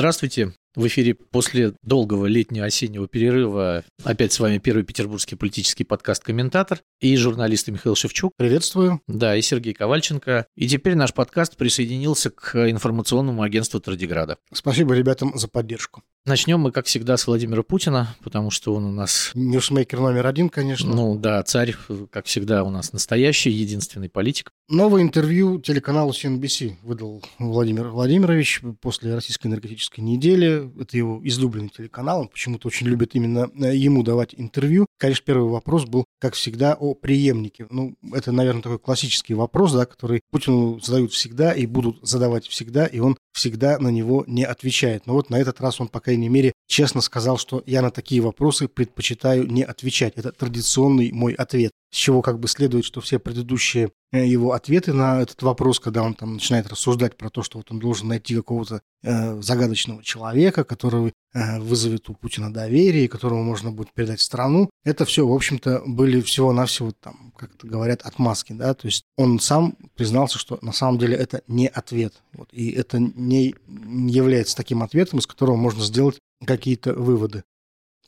[0.00, 0.52] Здравствуйте.
[0.76, 6.80] В эфире после долгого летнего осеннего перерыва опять с вами первый петербургский политический подкаст «Комментатор»
[7.00, 8.32] и журналист Михаил Шевчук.
[8.36, 9.00] Приветствую.
[9.08, 10.46] Да, и Сергей Ковальченко.
[10.54, 14.38] И теперь наш подкаст присоединился к информационному агентству Традиграда.
[14.52, 16.04] Спасибо ребятам за поддержку.
[16.26, 19.30] Начнем мы, как всегда, с Владимира Путина, потому что он у нас...
[19.34, 20.94] Ньюсмейкер номер один, конечно.
[20.94, 21.74] Ну да, царь,
[22.10, 24.52] как всегда, у нас настоящий, единственный политик.
[24.68, 30.59] Новое интервью телеканалу CNBC выдал Владимир Владимирович после российской энергетической недели.
[30.78, 34.86] Это его излюбленный телеканал, он почему-то очень любит именно э, ему давать интервью.
[35.00, 37.66] Конечно, первый вопрос был, как всегда, о преемнике.
[37.70, 42.84] Ну, это, наверное, такой классический вопрос, да, который Путину задают всегда и будут задавать всегда,
[42.84, 45.06] и он всегда на него не отвечает.
[45.06, 48.20] Но вот на этот раз он, по крайней мере, честно сказал, что я на такие
[48.20, 50.12] вопросы предпочитаю не отвечать.
[50.16, 51.72] Это традиционный мой ответ.
[51.92, 56.04] С чего как бы следует, что все предыдущие э, его ответы на этот вопрос, когда
[56.04, 60.62] он там начинает рассуждать про то, что вот он должен найти какого-то э, загадочного человека,
[60.62, 65.82] который э, вызовет у Путина доверие, которому можно будет передать страну, это все, в общем-то,
[65.86, 70.72] были всего-навсего там, как это говорят, отмазки, да, то есть он сам признался, что на
[70.72, 75.82] самом деле это не ответ, вот, и это не является таким ответом, из которого можно
[75.82, 77.44] сделать какие-то выводы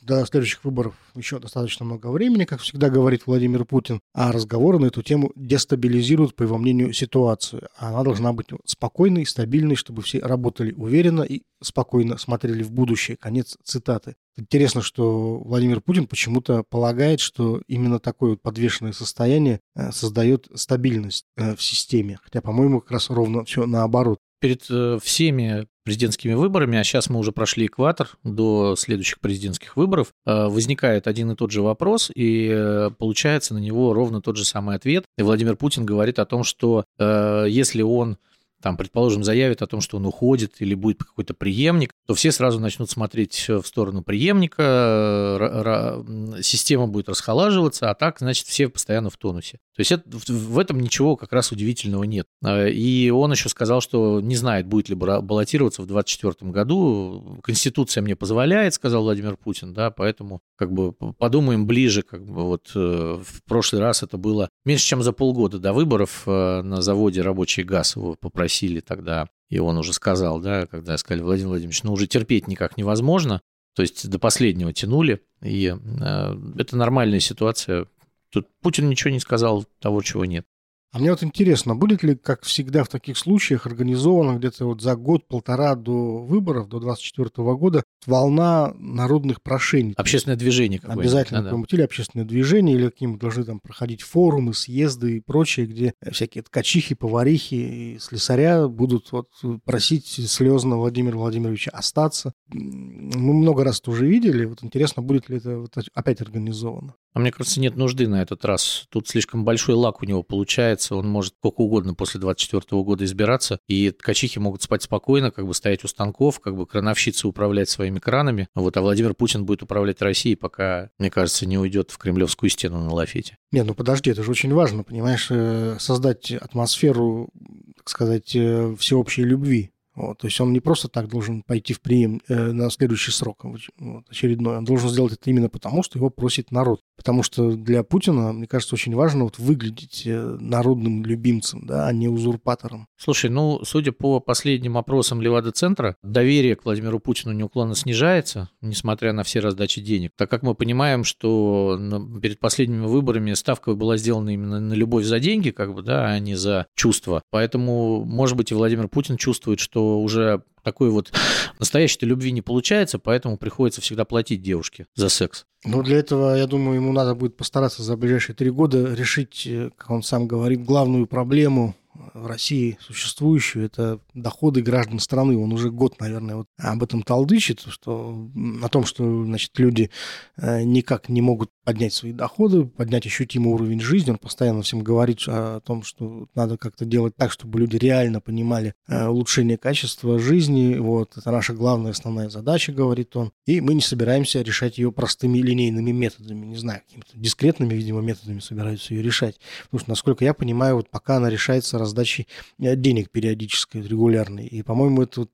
[0.02, 4.86] до следующих выборов еще достаточно много времени, как всегда говорит Владимир Путин, а разговоры на
[4.86, 7.68] эту тему дестабилизируют, по его мнению, ситуацию.
[7.76, 13.16] Она должна быть спокойной, стабильной, чтобы все работали уверенно и спокойно смотрели в будущее.
[13.16, 14.16] Конец цитаты.
[14.36, 21.26] Интересно, что Владимир Путин почему-то полагает, что именно такое вот подвешенное состояние э, создает стабильность
[21.36, 22.18] э, в системе.
[22.22, 27.18] Хотя, по-моему, как раз ровно все наоборот перед э, всеми президентскими выборами, а сейчас мы
[27.18, 32.48] уже прошли экватор до следующих президентских выборов, э, возникает один и тот же вопрос, и
[32.52, 35.04] э, получается на него ровно тот же самый ответ.
[35.18, 38.18] И Владимир Путин говорит о том, что если он
[38.62, 42.60] там, предположим, заявит о том, что он уходит или будет какой-то преемник, то все сразу
[42.60, 46.02] начнут смотреть в сторону преемника,
[46.42, 49.58] система будет расхолаживаться, а так, значит, все постоянно в тонусе.
[49.74, 52.26] То есть это, в этом ничего как раз удивительного нет.
[52.44, 57.38] А, и он еще сказал, что не знает, будет ли баллотироваться в 2024 году.
[57.42, 62.70] Конституция мне позволяет, сказал Владимир Путин, да, поэтому как бы подумаем ближе, как бы вот
[62.74, 67.22] э, в прошлый раз это было меньше, чем за полгода до выборов э, на заводе
[67.22, 71.92] рабочий газ его попросили тогда, и он уже сказал, да, когда сказали, Владимир Владимирович, ну
[71.92, 73.40] уже терпеть никак невозможно,
[73.74, 77.86] то есть до последнего тянули, и э, это нормальная ситуация,
[78.32, 80.46] Тут Путин ничего не сказал того, чего нет.
[80.92, 84.94] А мне вот интересно, будет ли, как всегда в таких случаях, организовано где-то вот за
[84.94, 89.94] год-полтора до выборов, до 24 года, волна народных прошений?
[89.96, 91.00] Общественное движение какое-то.
[91.00, 91.62] Обязательно да, да.
[91.70, 96.94] или общественное движение, или какие-нибудь должны там проходить форумы, съезды и прочее, где всякие ткачихи,
[96.94, 99.28] поварихи и слесаря будут вот
[99.64, 102.34] просить слезно Владимира Владимировича остаться.
[102.52, 104.44] Мы много раз это уже видели.
[104.44, 106.96] Вот интересно, будет ли это вот опять организовано.
[107.14, 108.86] А мне кажется, нет нужды на этот раз.
[108.90, 110.96] Тут слишком большой лак у него получается.
[110.96, 113.58] Он может сколько угодно после 24 года избираться.
[113.68, 117.98] И ткачихи могут спать спокойно, как бы стоять у станков, как бы крановщицы управлять своими
[117.98, 118.48] кранами.
[118.54, 122.80] Вот, а Владимир Путин будет управлять Россией, пока, мне кажется, не уйдет в кремлевскую стену
[122.80, 123.36] на лафете.
[123.50, 127.28] Не, ну подожди, это же очень важно, понимаешь, э, создать атмосферу,
[127.76, 131.80] так сказать, э, всеобщей любви вот, то есть он не просто так должен пойти в
[131.80, 133.60] прием э, на следующий срок вот,
[134.08, 136.80] очередной, он должен сделать это именно потому, что его просит народ.
[136.96, 141.92] Потому что для Путина, мне кажется, очень важно вот выглядеть э, народным любимцем, да, а
[141.92, 142.86] не узурпатором.
[142.96, 149.24] Слушай, ну, судя по последним опросам Левада-центра, доверие к Владимиру Путину неуклонно снижается, несмотря на
[149.24, 150.12] все раздачи денег.
[150.16, 151.78] Так как мы понимаем, что
[152.22, 156.18] перед последними выборами ставка была сделана именно на любовь за деньги, как бы, да, а
[156.18, 157.22] не за чувства.
[157.30, 161.12] Поэтому, может быть, и Владимир Путин чувствует, что уже такой вот
[161.58, 165.44] настоящей любви не получается, поэтому приходится всегда платить девушке за секс.
[165.64, 169.70] Ну, для этого, я думаю, ему надо будет постараться за ближайшие три года решить, э,
[169.76, 171.76] как он сам говорит, главную проблему
[172.14, 175.36] в России существующую, это доходы граждан страны.
[175.36, 178.28] Он уже год, наверное, вот об этом толдычит, что,
[178.62, 179.90] о том, что значит, люди
[180.36, 184.10] э, никак не могут поднять свои доходы, поднять ощутимый уровень жизни.
[184.10, 188.74] Он постоянно всем говорит о том, что надо как-то делать так, чтобы люди реально понимали
[188.88, 190.76] э, улучшение качества жизни.
[190.78, 193.32] Вот, это наша главная основная задача, говорит он.
[193.46, 198.40] И мы не собираемся решать ее простыми линейными методами, не знаю, какими-то дискретными, видимо, методами
[198.40, 199.38] собираются ее решать.
[199.64, 202.26] Потому что, насколько я понимаю, вот пока она решается раздачей
[202.58, 204.46] э, денег периодической, регулярной.
[204.46, 205.30] И, по-моему, это вот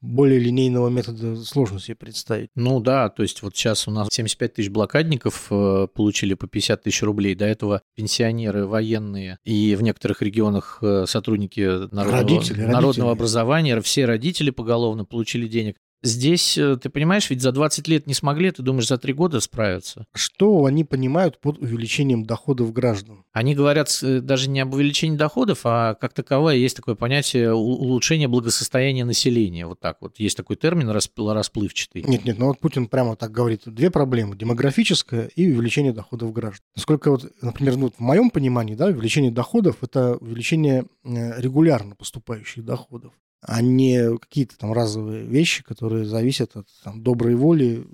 [0.00, 2.50] более линейного метода сложно себе представить.
[2.54, 6.82] Ну да, то есть вот сейчас у нас 75 тысяч блокадников э, получили по 50
[6.82, 7.34] тысяч рублей.
[7.34, 13.04] До этого пенсионеры, военные и в некоторых регионах э, сотрудники народного, родители, народного родители.
[13.04, 15.76] образования, все родители поголовно получили денег.
[16.02, 19.40] Здесь, э, ты понимаешь, ведь за 20 лет не смогли, ты думаешь, за 3 года
[19.40, 20.06] справиться?
[20.14, 23.24] Что они понимают под увеличением доходов граждан?
[23.32, 28.28] Они говорят э, даже не об увеличении доходов, а как таковое есть такое понятие улучшения
[28.28, 29.66] благосостояния населения.
[29.66, 30.20] Вот так вот.
[30.20, 32.04] Есть такой термин расплывчатый.
[32.04, 33.62] Нет, нет, ну вот Путин прямо так говорит.
[33.66, 34.36] Две проблемы.
[34.36, 36.64] Демографическая и увеличение доходов граждан.
[36.76, 42.64] Насколько вот, например, ну, в моем понимании, да, увеличение доходов– это увеличение э, регулярно поступающих
[42.64, 47.86] доходов а не какие-то там разовые вещи, которые зависят от там, доброй воли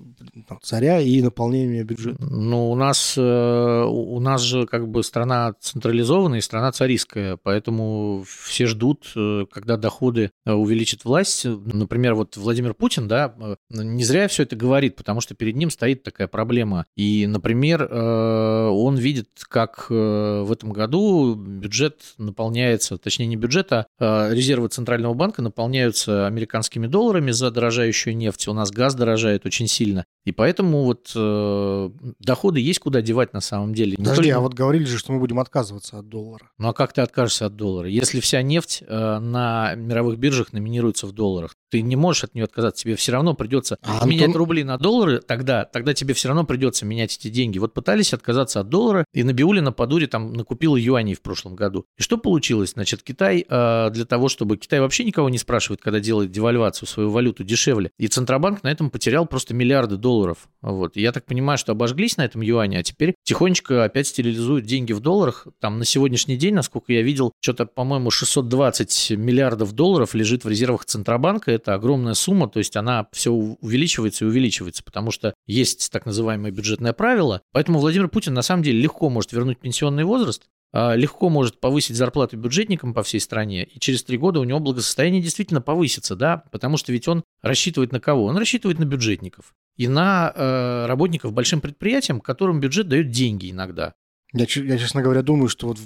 [0.49, 2.25] там, царя и наполнения бюджета.
[2.25, 8.25] Ну, у нас, э, у нас же как бы страна централизованная и страна царистская, поэтому
[8.26, 11.44] все ждут, э, когда доходы э, увеличит власть.
[11.44, 13.35] Например, вот Владимир Путин, да,
[13.69, 16.87] не зря все это говорит, потому что перед ним стоит такая проблема.
[16.96, 24.69] И, например, он видит, как в этом году бюджет наполняется, точнее не бюджет, а резервы
[24.69, 28.48] Центрального банка банка наполняются американскими долларами за дорожающую нефть.
[28.48, 30.04] У нас газ дорожает очень сильно.
[30.25, 31.90] И поэтому вот э,
[32.20, 33.96] доходы есть куда девать на самом деле.
[33.96, 34.36] Подожди, только...
[34.36, 36.50] а вот говорили же, что мы будем отказываться от доллара.
[36.58, 37.88] Ну а как ты откажешься от доллара?
[37.88, 42.44] Если вся нефть э, на мировых биржах номинируется в долларах, ты не можешь от нее
[42.44, 42.85] отказаться.
[42.85, 44.38] Тебе все равно придется а, менять Антон...
[44.38, 47.59] рубли на доллары, тогда, тогда тебе все равно придется менять эти деньги.
[47.59, 51.85] Вот пытались отказаться от доллара, и Набиулина по дуре там накупила юаней в прошлом году.
[51.99, 52.75] И что получилось?
[52.75, 54.56] Значит, Китай э, для того, чтобы...
[54.56, 57.91] Китай вообще никого не спрашивает, когда делает девальвацию, свою валюту дешевле.
[57.99, 60.47] И Центробанк на этом потерял просто миллиарды долларов.
[60.62, 60.94] Вот.
[60.94, 65.00] Я так понимаю, что обожглись на этом юане, а теперь тихонечко опять стерилизуют деньги в
[65.00, 65.49] долларах.
[65.59, 70.85] Там на сегодняшний день, насколько я видел, что-то, по-моему, 620 миллиардов долларов лежит в резервах
[70.85, 71.50] Центробанка.
[71.50, 76.50] Это огромная сумма, то есть она все увеличивается и увеличивается, потому что есть так называемое
[76.50, 77.40] бюджетное правило.
[77.52, 80.43] Поэтому Владимир Путин на самом деле легко может вернуть пенсионный возраст,
[80.76, 84.58] а, легко может повысить зарплату бюджетникам по всей стране, и через три года у него
[84.58, 88.25] благосостояние действительно повысится, да, потому что ведь он рассчитывает на кого?
[88.25, 93.94] Он рассчитывает на бюджетников и на э, работников большим предприятиям, которым бюджет дает деньги иногда.
[94.32, 95.78] Я, я, честно говоря, думаю, что вот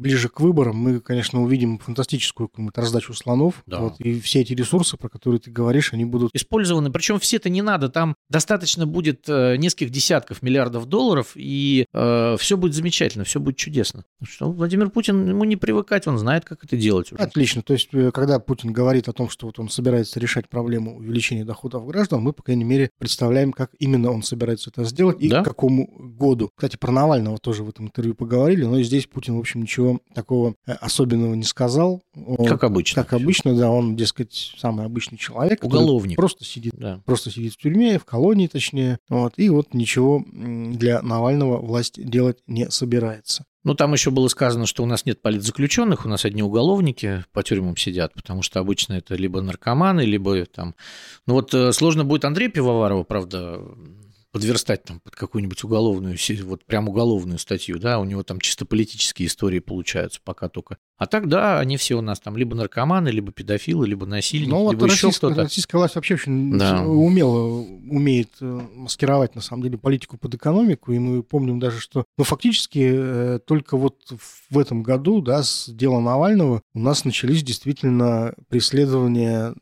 [0.00, 3.62] ближе к выборам мы, конечно, увидим фантастическую какую-то раздачу слонов.
[3.66, 3.80] Да.
[3.80, 6.34] Вот, и все эти ресурсы, про которые ты говоришь, они будут...
[6.34, 6.90] Использованы.
[6.90, 7.88] Причем все это не надо.
[7.88, 13.56] Там достаточно будет э, нескольких десятков миллиардов долларов, и э, все будет замечательно, все будет
[13.56, 14.04] чудесно.
[14.22, 17.12] Что Владимир Путин, ему не привыкать, он знает, как это делать.
[17.12, 17.22] Уже.
[17.22, 17.62] Отлично.
[17.62, 21.44] То есть, э, когда Путин говорит о том, что вот он собирается решать проблему увеличения
[21.44, 25.42] доходов граждан, мы, по крайней мере, представляем, как именно он собирается это сделать и да?
[25.42, 26.50] к какому году.
[26.54, 29.89] Кстати, про Навального тоже в этом интервью поговорили поговорили, но здесь Путин, в общем, ничего
[30.14, 32.02] такого э, особенного не сказал.
[32.14, 33.02] Он, как обычно.
[33.02, 35.64] Как обычно, да, он, дескать, самый обычный человек.
[35.64, 36.16] Уголовник.
[36.16, 37.00] Просто сидит, да.
[37.04, 42.38] просто сидит в тюрьме, в колонии точнее, вот, и вот ничего для Навального власть делать
[42.46, 43.44] не собирается.
[43.62, 47.42] Ну, там еще было сказано, что у нас нет политзаключенных, у нас одни уголовники по
[47.42, 50.74] тюрьмам сидят, потому что обычно это либо наркоманы, либо там...
[51.26, 53.60] Ну, вот э, сложно будет Андрея Пивоварова, правда,
[54.32, 59.26] подверстать там под какую-нибудь уголовную, вот прям уголовную статью, да, у него там чисто политические
[59.26, 60.78] истории получаются пока только.
[61.00, 64.70] А так, да, они все у нас там либо наркоманы, либо педофилы, либо насильники, ну,
[64.70, 65.44] либо вот еще кто-то.
[65.44, 66.82] Российская власть вообще очень да.
[66.84, 72.04] умело умеет э, маскировать, на самом деле, политику под экономику, и мы помним даже, что,
[72.18, 73.96] ну, фактически э, только вот
[74.50, 79.54] в этом году, да, с дела Навального у нас начались действительно преследования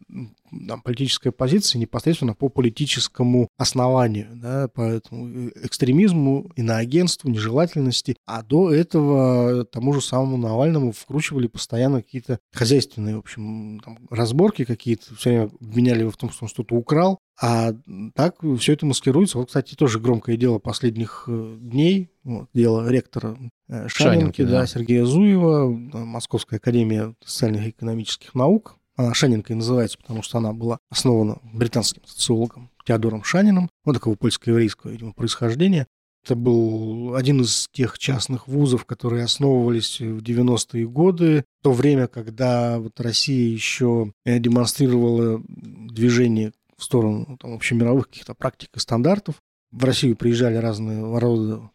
[0.66, 8.16] там, политическая позиция непосредственно по политическому основанию, да, по этому экстремизму, иноагентству, нежелательности.
[8.26, 14.64] А до этого тому же самому Навальному вкручивали постоянно какие-то хозяйственные, в общем, там, разборки
[14.64, 17.18] какие-то, все время обвиняли его в том, что он что-то украл.
[17.40, 17.72] А
[18.14, 19.38] так все это маскируется.
[19.38, 24.60] Вот, кстати, тоже громкое дело последних э, дней, вот, дело ректора э, Шанинки, Шанинки да,
[24.60, 30.52] да, Сергея Зуева, Московская академия социальных и экономических наук, она Шанинкой называется, потому что она
[30.52, 35.86] была основана британским социологом Теодором Шанином, вот такого польско-еврейского, видимо, происхождения.
[36.28, 42.06] Это был один из тех частных вузов, которые основывались в 90-е годы, в то время,
[42.06, 49.36] когда вот Россия еще э, демонстрировала движение в сторону там, общемировых каких-то практик и стандартов.
[49.70, 51.70] В Россию приезжали разные рода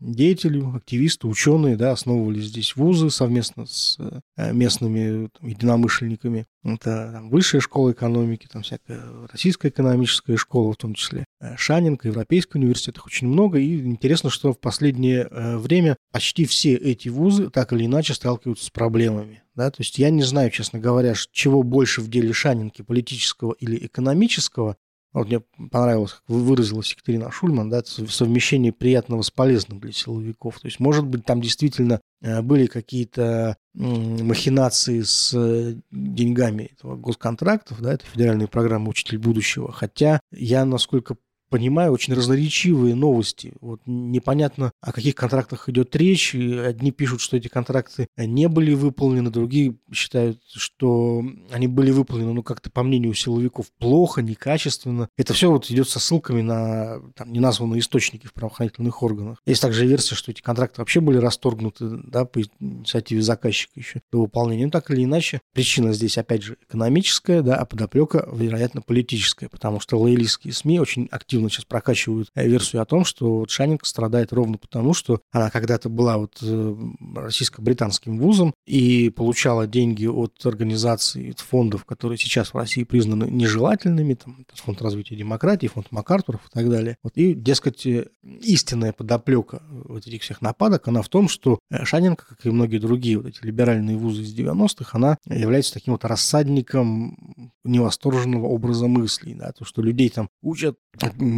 [0.00, 3.96] деятели, активисты, ученые, да, основывали здесь вузы совместно с
[4.36, 6.46] э, местными единомышленниками.
[6.64, 12.08] Это там, высшая школа экономики, там всякая российская экономическая школа, в том числе э, Шанинка,
[12.08, 13.58] Европейский университет, их очень много.
[13.58, 18.66] И интересно, что в последнее э, время почти все эти вузы так или иначе сталкиваются
[18.66, 19.42] с проблемами.
[19.54, 19.70] Да?
[19.70, 24.76] То есть я не знаю, честно говоря, чего больше в деле Шанинки, политического или экономического,
[25.12, 30.60] Вот мне понравилось, как выразилась Екатерина Шульман, да, совмещение приятного с полезным для силовиков.
[30.60, 37.80] То есть, может быть, там действительно э, были какие-то махинации с э, деньгами этого госконтрактов,
[37.80, 39.72] да, это федеральная программа «Учитель будущего».
[39.72, 41.16] Хотя я, насколько
[41.48, 43.54] понимаю, очень разноречивые новости.
[43.60, 46.34] Вот непонятно, о каких контрактах идет речь.
[46.34, 52.32] И одни пишут, что эти контракты не были выполнены, другие считают, что они были выполнены,
[52.32, 55.08] но как-то, по мнению силовиков, плохо, некачественно.
[55.16, 59.42] Это все вот идет со ссылками на там, неназванные источники в правоохранительных органах.
[59.46, 64.22] Есть также версия, что эти контракты вообще были расторгнуты да, по инициативе заказчика еще до
[64.22, 64.66] выполнения.
[64.66, 69.80] Но так или иначе, причина здесь, опять же, экономическая, да, а подоплека, вероятно, политическая, потому
[69.80, 73.86] что лоялистские СМИ очень активно активно сейчас прокачивают э, версию о том, что вот Шанинг
[73.86, 76.76] страдает ровно потому, что она когда-то была вот э,
[77.14, 84.14] российско-британским вузом и получала деньги от организаций, от фондов, которые сейчас в России признаны нежелательными,
[84.14, 86.96] там, фонд развития демократии, фонд МакАртуров и так далее.
[87.02, 92.26] Вот, и, дескать, э, истинная подоплека вот этих всех нападок, она в том, что Шанинг,
[92.26, 97.52] как и многие другие вот эти либеральные вузы из 90-х, она является таким вот рассадником
[97.64, 100.76] невосторженного образа мыслей, да, то, что людей там учат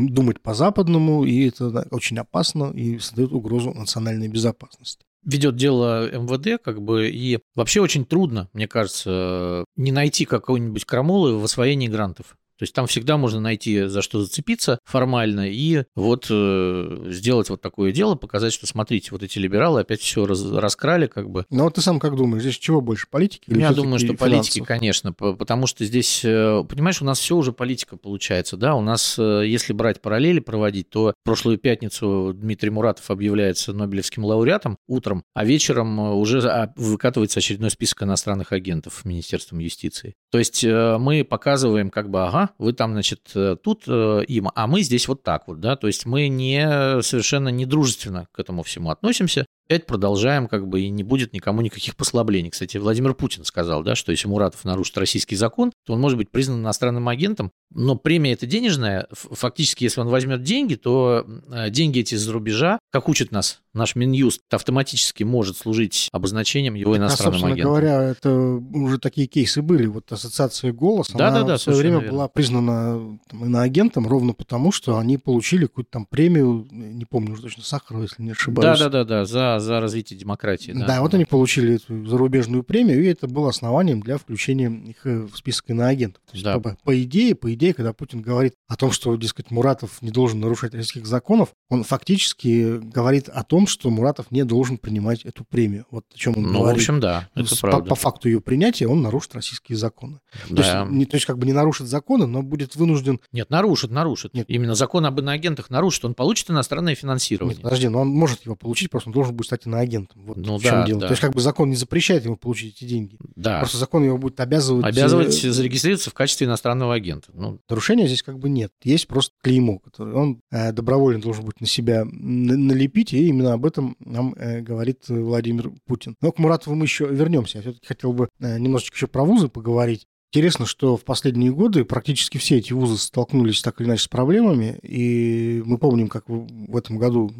[0.08, 6.80] думать по-западному, и это очень опасно и создает угрозу национальной безопасности ведет дело МВД, как
[6.80, 12.36] бы, и вообще очень трудно, мне кажется, не найти какой-нибудь крамолы в освоении грантов.
[12.60, 17.62] То есть там всегда можно найти за что зацепиться формально и вот э, сделать вот
[17.62, 21.46] такое дело, показать, что смотрите, вот эти либералы опять все раз, раскрали как бы.
[21.48, 23.44] Ну вот ты сам как думаешь, здесь чего больше, политики?
[23.48, 24.28] Или Я думаю, что финансов?
[24.28, 28.82] политики, конечно, потому что здесь, э, понимаешь, у нас все уже политика получается, да, у
[28.82, 35.24] нас, э, если брать параллели проводить, то прошлую пятницу Дмитрий Муратов объявляется Нобелевским лауреатом утром,
[35.32, 40.12] а вечером э, уже а, выкатывается очередной список иностранных агентов Министерством юстиции.
[40.30, 44.66] То есть мы показываем как бы, ага, вы там, значит, э, тут э, им, а
[44.66, 48.90] мы здесь вот так вот, да, то есть мы не совершенно недружественно к этому всему
[48.90, 52.50] относимся, опять продолжаем, как бы, и не будет никому никаких послаблений.
[52.50, 56.28] Кстати, Владимир Путин сказал, да, что если Муратов нарушит российский закон, то он может быть
[56.28, 59.06] признан иностранным агентом, но премия это денежная.
[59.12, 63.94] Фактически, если он возьмет деньги, то э, деньги эти из-за рубежа, как учит нас наш
[63.94, 67.70] Минюст, автоматически может служить обозначением его так, а, иностранным а, агентом.
[67.70, 69.86] говоря, это уже такие кейсы были.
[69.86, 72.12] Вот ассоциация «Голос», да, она да, да, в свое время верно.
[72.12, 77.42] была признана там, иноагентом ровно потому, что они получили какую-то там премию, не помню уже
[77.42, 78.78] точно, Сахарова, если не ошибаюсь.
[78.78, 80.72] Да-да-да, за за развитие демократии.
[80.72, 85.04] Да, да вот они получили эту зарубежную премию, и это было основанием для включения их
[85.04, 86.22] э, в список иноагентов.
[86.26, 86.58] То есть, да.
[86.58, 90.40] по, по идее, по идее, когда Путин говорит о том, что, дескать, Муратов не должен
[90.40, 95.86] нарушать российских законов, он фактически говорит о том, что Муратов не должен принимать эту премию.
[95.90, 96.78] Вот о чем он ну, говорит.
[96.78, 97.88] в общем, да, это по, правда.
[97.88, 100.20] По факту ее принятия он нарушит российские законы.
[100.48, 100.56] Да.
[100.56, 103.20] То, есть, не, то есть, как бы не нарушит законы, но будет вынужден...
[103.32, 104.34] Нет, нарушит, нарушит.
[104.34, 104.46] Нет.
[104.48, 107.54] Именно закон об иноагентах нарушит, он получит иностранное финансирование.
[107.54, 110.22] Нет, подожди, но он может его получить, просто он должен будет стать иноагентом.
[110.24, 111.00] Вот ну, в чем да, дело.
[111.00, 111.06] Да.
[111.08, 113.16] То есть как бы закон не запрещает ему получить эти деньги.
[113.36, 113.58] Да.
[113.60, 114.84] Просто закон его будет обязывать...
[114.84, 117.30] Обязывать э, зарегистрироваться в качестве иностранного агента.
[117.32, 118.72] Ну, нарушения здесь как бы нет.
[118.82, 123.64] Есть просто клеймо, которое он э, добровольно должен будет на себя налепить, и именно об
[123.64, 126.16] этом нам э, говорит Владимир Путин.
[126.20, 127.58] Но к Муратову мы еще вернемся.
[127.58, 130.06] Я все-таки хотел бы немножечко еще про вузы поговорить.
[130.32, 134.78] Интересно, что в последние годы практически все эти вузы столкнулись так или иначе с проблемами,
[134.80, 137.32] и мы помним, как в этом году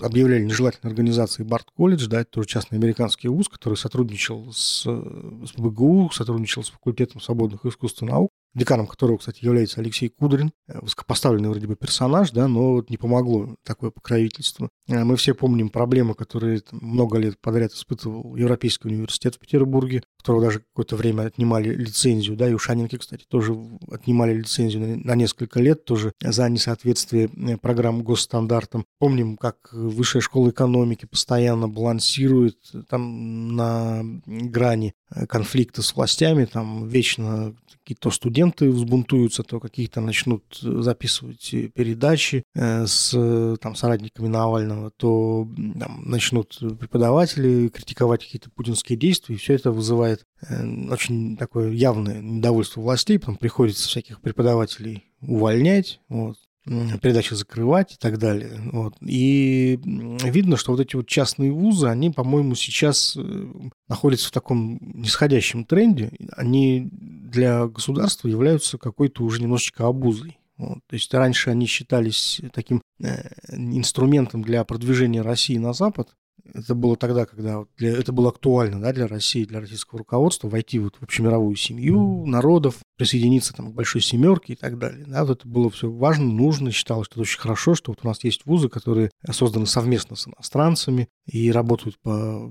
[0.00, 5.52] объявляли нежелательной организацией Барт колледж, да, это тоже частный американский вуз, который сотрудничал с, с
[5.58, 10.78] БГУ, сотрудничал с факультетом свободных искусств и наук, деканом которого, кстати, является Алексей Кудрин, э,
[10.80, 14.68] высокопоставленный вроде бы персонаж, да, но вот не помогло такое покровительство.
[14.88, 20.42] Э, мы все помним проблемы, которые много лет подряд испытывал Европейский университет в Петербурге, которого
[20.42, 23.56] даже какое-то время отнимали лицензию, да, и у Шанинки, кстати, тоже
[23.90, 28.84] отнимали лицензию на, несколько лет тоже за несоответствие э, программ госстандартам.
[28.98, 32.56] Помним, как Высшая школа экономики постоянно балансирует
[32.88, 34.94] там на грани
[35.28, 43.56] конфликта с властями, там вечно какие-то студенты взбунтуются, то какие-то начнут записывать передачи э, с
[43.60, 45.48] там, соратниками Навального, то
[45.78, 50.09] там, начнут преподаватели критиковать какие-то путинские действия, и все это вызывает
[50.48, 57.96] э, очень такое явное недовольство властей, потом приходится всяких преподавателей увольнять, вот, передачи закрывать и
[57.96, 58.60] так далее.
[58.72, 58.94] Вот.
[59.00, 63.46] И видно, что вот эти вот частные вузы, они, по-моему, сейчас э,
[63.88, 66.12] находятся в таком нисходящем тренде.
[66.32, 70.38] Они для государства являются какой-то уже немножечко обузой.
[70.58, 70.78] Вот.
[70.86, 76.10] То есть раньше они считались таким э, инструментом для продвижения России на Запад,
[76.52, 80.78] Это было тогда, когда для, это было актуально да, для России, для российского руководства, войти
[80.78, 85.04] вот в общемировую семью народов, присоединиться там, к большой семерке и так далее.
[85.06, 88.08] Да, вот это было все важно, нужно, считалось, что это очень хорошо, что вот у
[88.08, 92.50] нас есть вузы, которые созданы совместно с иностранцами и работают по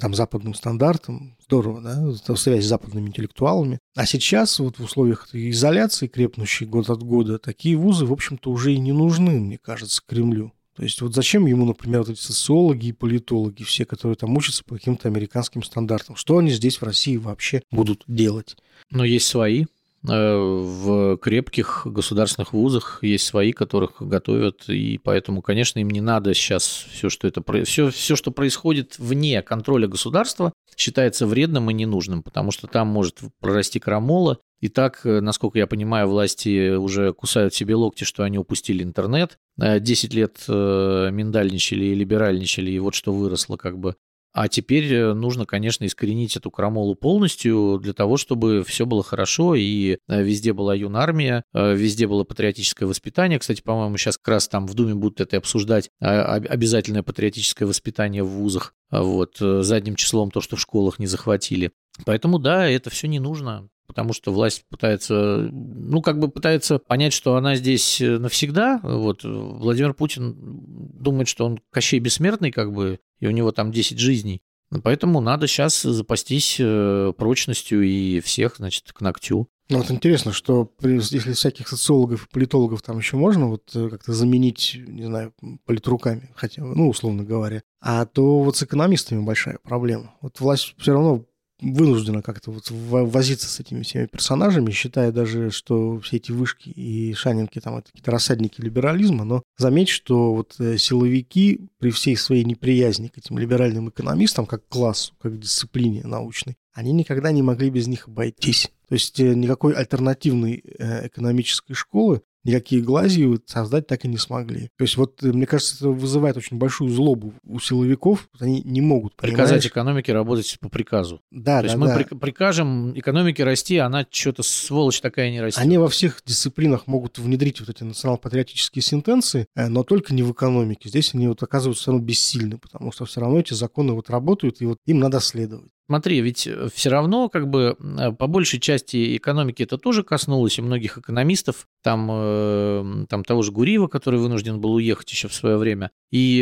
[0.00, 1.36] там, западным стандартам.
[1.44, 3.78] Здорово, да, связь с западными интеллектуалами.
[3.94, 8.74] А сейчас вот в условиях изоляции, крепнущей год от года, такие вузы, в общем-то, уже
[8.74, 10.52] и не нужны, мне кажется, Кремлю.
[10.76, 14.64] То есть вот зачем ему, например, вот эти социологи и политологи, все, которые там учатся
[14.64, 16.16] по каким-то американским стандартам?
[16.16, 18.56] Что они здесь в России вообще будут делать?
[18.90, 19.66] Но есть свои.
[20.06, 26.34] Э, в крепких государственных вузах есть свои, которых готовят, и поэтому, конечно, им не надо
[26.34, 32.22] сейчас все, что это все, все, что происходит вне контроля государства, считается вредным и ненужным,
[32.22, 34.38] потому что там может прорасти крамола.
[34.64, 39.38] И так, э, насколько я понимаю, власти уже кусают себе локти, что они упустили интернет.
[39.58, 43.94] 10 э, лет миндальничали и либеральничали, и вот что выросло как бы
[44.34, 49.54] а теперь э, нужно, конечно, искоренить эту крамолу полностью для того, чтобы все было хорошо,
[49.54, 53.38] и э, везде была юнармия, э, везде было патриотическое воспитание.
[53.38, 58.24] Кстати, по-моему, сейчас как раз там в Думе будут это обсуждать, а, обязательное патриотическое воспитание
[58.24, 61.70] в вузах, вот, задним числом то, что в школах не захватили.
[62.04, 67.12] Поэтому, да, это все не нужно потому что власть пытается, ну, как бы пытается понять,
[67.12, 68.80] что она здесь навсегда.
[68.82, 73.98] Вот Владимир Путин думает, что он Кощей Бессмертный, как бы, и у него там 10
[73.98, 74.42] жизней.
[74.82, 79.48] Поэтому надо сейчас запастись э, прочностью и всех, значит, к ногтю.
[79.70, 84.12] Ну, вот интересно, что если всяких социологов и политологов там еще можно вот э, как-то
[84.12, 85.32] заменить, не знаю,
[85.64, 90.14] политруками, хотя, ну, условно говоря, а то вот с экономистами большая проблема.
[90.20, 91.24] Вот власть все равно
[91.72, 97.14] вынуждена как-то вот возиться с этими всеми персонажами, считая даже, что все эти вышки и
[97.14, 102.44] шанинки там это какие-то рассадники либерализма, но заметь, что вот э, силовики при всей своей
[102.44, 107.86] неприязни к этим либеральным экономистам, как классу, как дисциплине научной, они никогда не могли без
[107.86, 108.70] них обойтись.
[108.88, 114.70] То есть э, никакой альтернативной э, экономической школы никакие глазьи создать так и не смогли.
[114.76, 118.28] То есть вот, э, мне кажется, это вызывает очень большую злобу у силовиков.
[118.38, 119.16] Они не могут.
[119.16, 119.66] Приказать понимаешь?
[119.66, 121.20] экономике работать по приказу.
[121.30, 122.16] Да, То да, есть мы да.
[122.16, 125.62] прикажем экономике расти, а она что-то сволочь такая не растет.
[125.62, 130.32] Они во всех дисциплинах могут внедрить вот эти национал-патриотические сентенции, э, но только не в
[130.32, 130.88] экономике.
[130.88, 134.60] Здесь они вот оказываются все равно бессильны, потому что все равно эти законы вот работают,
[134.60, 135.70] и вот им надо следовать.
[135.86, 140.58] Смотри, ведь э, все равно, как бы, э, по большей части экономики это тоже коснулось,
[140.58, 145.34] и многих экономистов, там, э, там того же Гуриева, который вынужден был уехать еще в
[145.34, 145.90] свое время.
[146.10, 146.38] И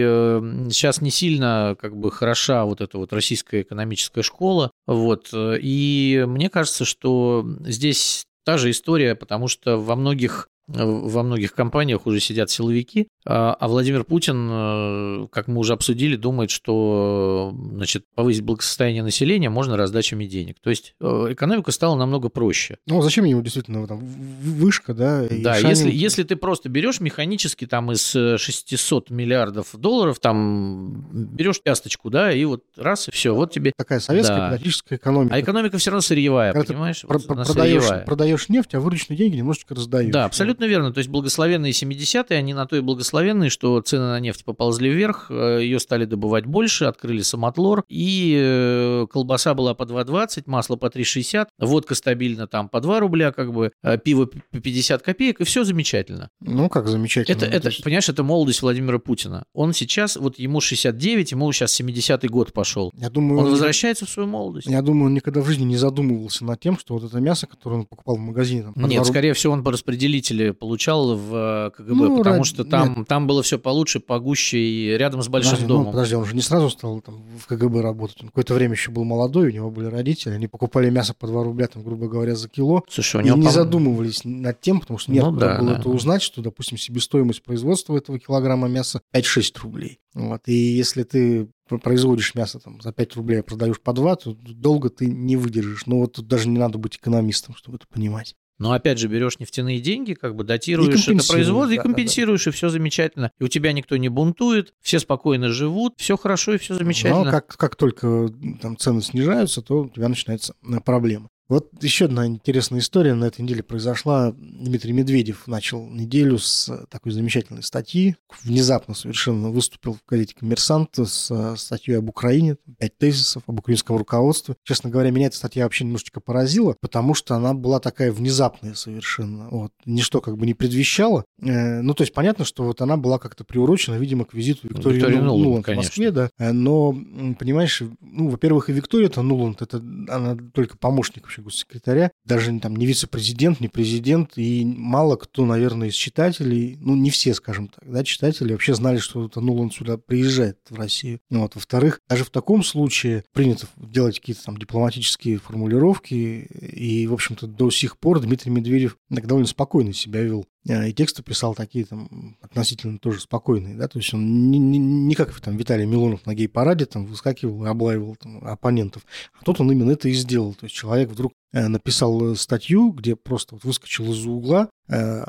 [0.70, 5.31] сейчас не сильно, как бы, хороша вот эта вот российская экономическая школа, вот.
[5.33, 12.06] И мне кажется, что здесь та же история, потому что во многих во многих компаниях
[12.06, 18.04] уже сидят силовики, а, а Владимир Путин, э, как мы уже обсудили, думает, что значит,
[18.14, 20.56] повысить благосостояние населения можно раздачами денег.
[20.61, 22.78] То есть э, экономика стала намного проще.
[22.87, 25.26] Ну, зачем ему действительно там вышка, да?
[25.30, 25.68] Да, шанин...
[25.68, 32.32] если, если ты просто берешь механически там из 600 миллиардов долларов, там берешь пясточку, да,
[32.32, 33.72] и вот раз, и все, вот тебе...
[33.76, 34.50] Такая советская да.
[34.50, 35.35] политическая экономика.
[35.35, 37.02] А экономика все равно сырьевая, Когда понимаешь?
[37.02, 38.04] Про- вот продаешь, сырьевая.
[38.04, 40.12] продаешь нефть, а вырученные деньги немножечко раздаешь.
[40.12, 40.92] Да, абсолютно Абсолютно верно.
[40.92, 45.27] То есть благословенные 70-е, они на то и благословенные, что цены на нефть поползли вверх,
[45.31, 50.87] э, ее стали добывать больше, открыли самотлор, и э, колбаса была по 2,20, масло по
[50.87, 55.44] 3,60, водка стабильно там по 2 рубля, как бы, э, пиво по 50 копеек, и
[55.44, 56.29] все замечательно.
[56.40, 57.37] Ну, как замечательно.
[57.37, 57.83] Это, это есть...
[57.83, 59.44] понимаешь, это молодость Владимира Путина.
[59.55, 62.92] Он сейчас, вот ему 69, ему сейчас 70-й год пошел.
[62.96, 64.68] Я думаю, он, он возвращается в свою молодость.
[64.68, 67.77] Я думаю, он никогда в жизни не задумывался над тем, что вот это мясо, которое
[67.77, 68.62] он покупал в магазине...
[68.62, 72.48] Там, Нет, скорее всего, он по распределителю получал в э, КГБ, ну, потому ради...
[72.48, 75.87] что там, там было все получше, погуще и рядом с большим подожди, ну, домом.
[75.87, 78.18] Ну, подожди, он же не сразу стал там, в КГБ работать.
[78.22, 81.44] Он какое-то время еще был молодой, у него были родители, они покупали мясо по 2
[81.44, 82.83] рубля, там, грубо говоря, за кило.
[82.88, 85.78] Слушай, у него, и не задумывались над тем, потому что нет, ну, да, было да.
[85.78, 90.00] это узнать, что, допустим, себестоимость производства этого килограмма мяса 5-6 рублей.
[90.14, 90.42] Вот.
[90.46, 94.90] И если ты производишь мясо там, за 5 рублей, а продаешь по 2, то долго
[94.90, 95.87] ты не выдержишь.
[95.87, 98.37] Но вот тут даже не надо быть экономистом, чтобы это понимать.
[98.62, 102.51] Но опять же, берешь нефтяные деньги, как бы датируешь это производство да, и компенсируешь, да,
[102.51, 102.55] да.
[102.55, 103.33] и все замечательно.
[103.40, 107.25] И у тебя никто не бунтует, все спокойно живут, все хорошо и все замечательно.
[107.25, 111.29] Но как, как только там цены снижаются, то у тебя начинается э, проблема.
[111.52, 114.32] Вот еще одна интересная история на этой неделе произошла.
[114.38, 118.16] Дмитрий Медведев начал неделю с такой замечательной статьи.
[118.42, 123.98] Внезапно совершенно выступил в газете «Коммерсант» с э, статьей об Украине, пять тезисов об украинском
[123.98, 124.56] руководстве.
[124.64, 129.50] Честно говоря, меня эта статья вообще немножечко поразила, потому что она была такая внезапная совершенно.
[129.50, 129.72] Вот.
[129.84, 131.26] Ничто как бы не предвещало.
[131.42, 134.96] Э, ну, то есть понятно, что вот она была как-то приурочена, видимо, к визиту Виктории,
[134.96, 136.30] Виктории Нуланд, Нуланд в Москве, да.
[136.38, 136.96] Э, но,
[137.38, 139.76] понимаешь, ну, во-первых, и Виктория-то Нуланд, это
[140.08, 145.88] она только помощник вообще госсекретаря, даже там не вице-президент, не президент, и мало кто, наверное,
[145.88, 149.98] из читателей, ну, не все, скажем так, да, читатели вообще знали, что это Нуланд сюда
[149.98, 151.20] приезжает в Россию.
[151.31, 151.55] Ну, вот.
[151.55, 157.70] Во-вторых, даже в таком случае принято делать какие-то там дипломатические формулировки, и, в общем-то, до
[157.70, 162.98] сих пор Дмитрий Медведев так довольно спокойно себя вел и тексты писал такие там относительно
[162.98, 166.87] тоже спокойные, да, то есть он не, не, не как там Виталий Милонов на гей-параде
[166.87, 169.05] там выскакивал и облаивал там, оппонентов,
[169.38, 173.14] а тут он именно это и сделал, то есть человек вдруг э, написал статью, где
[173.14, 175.24] просто вот выскочил из-за угла, э,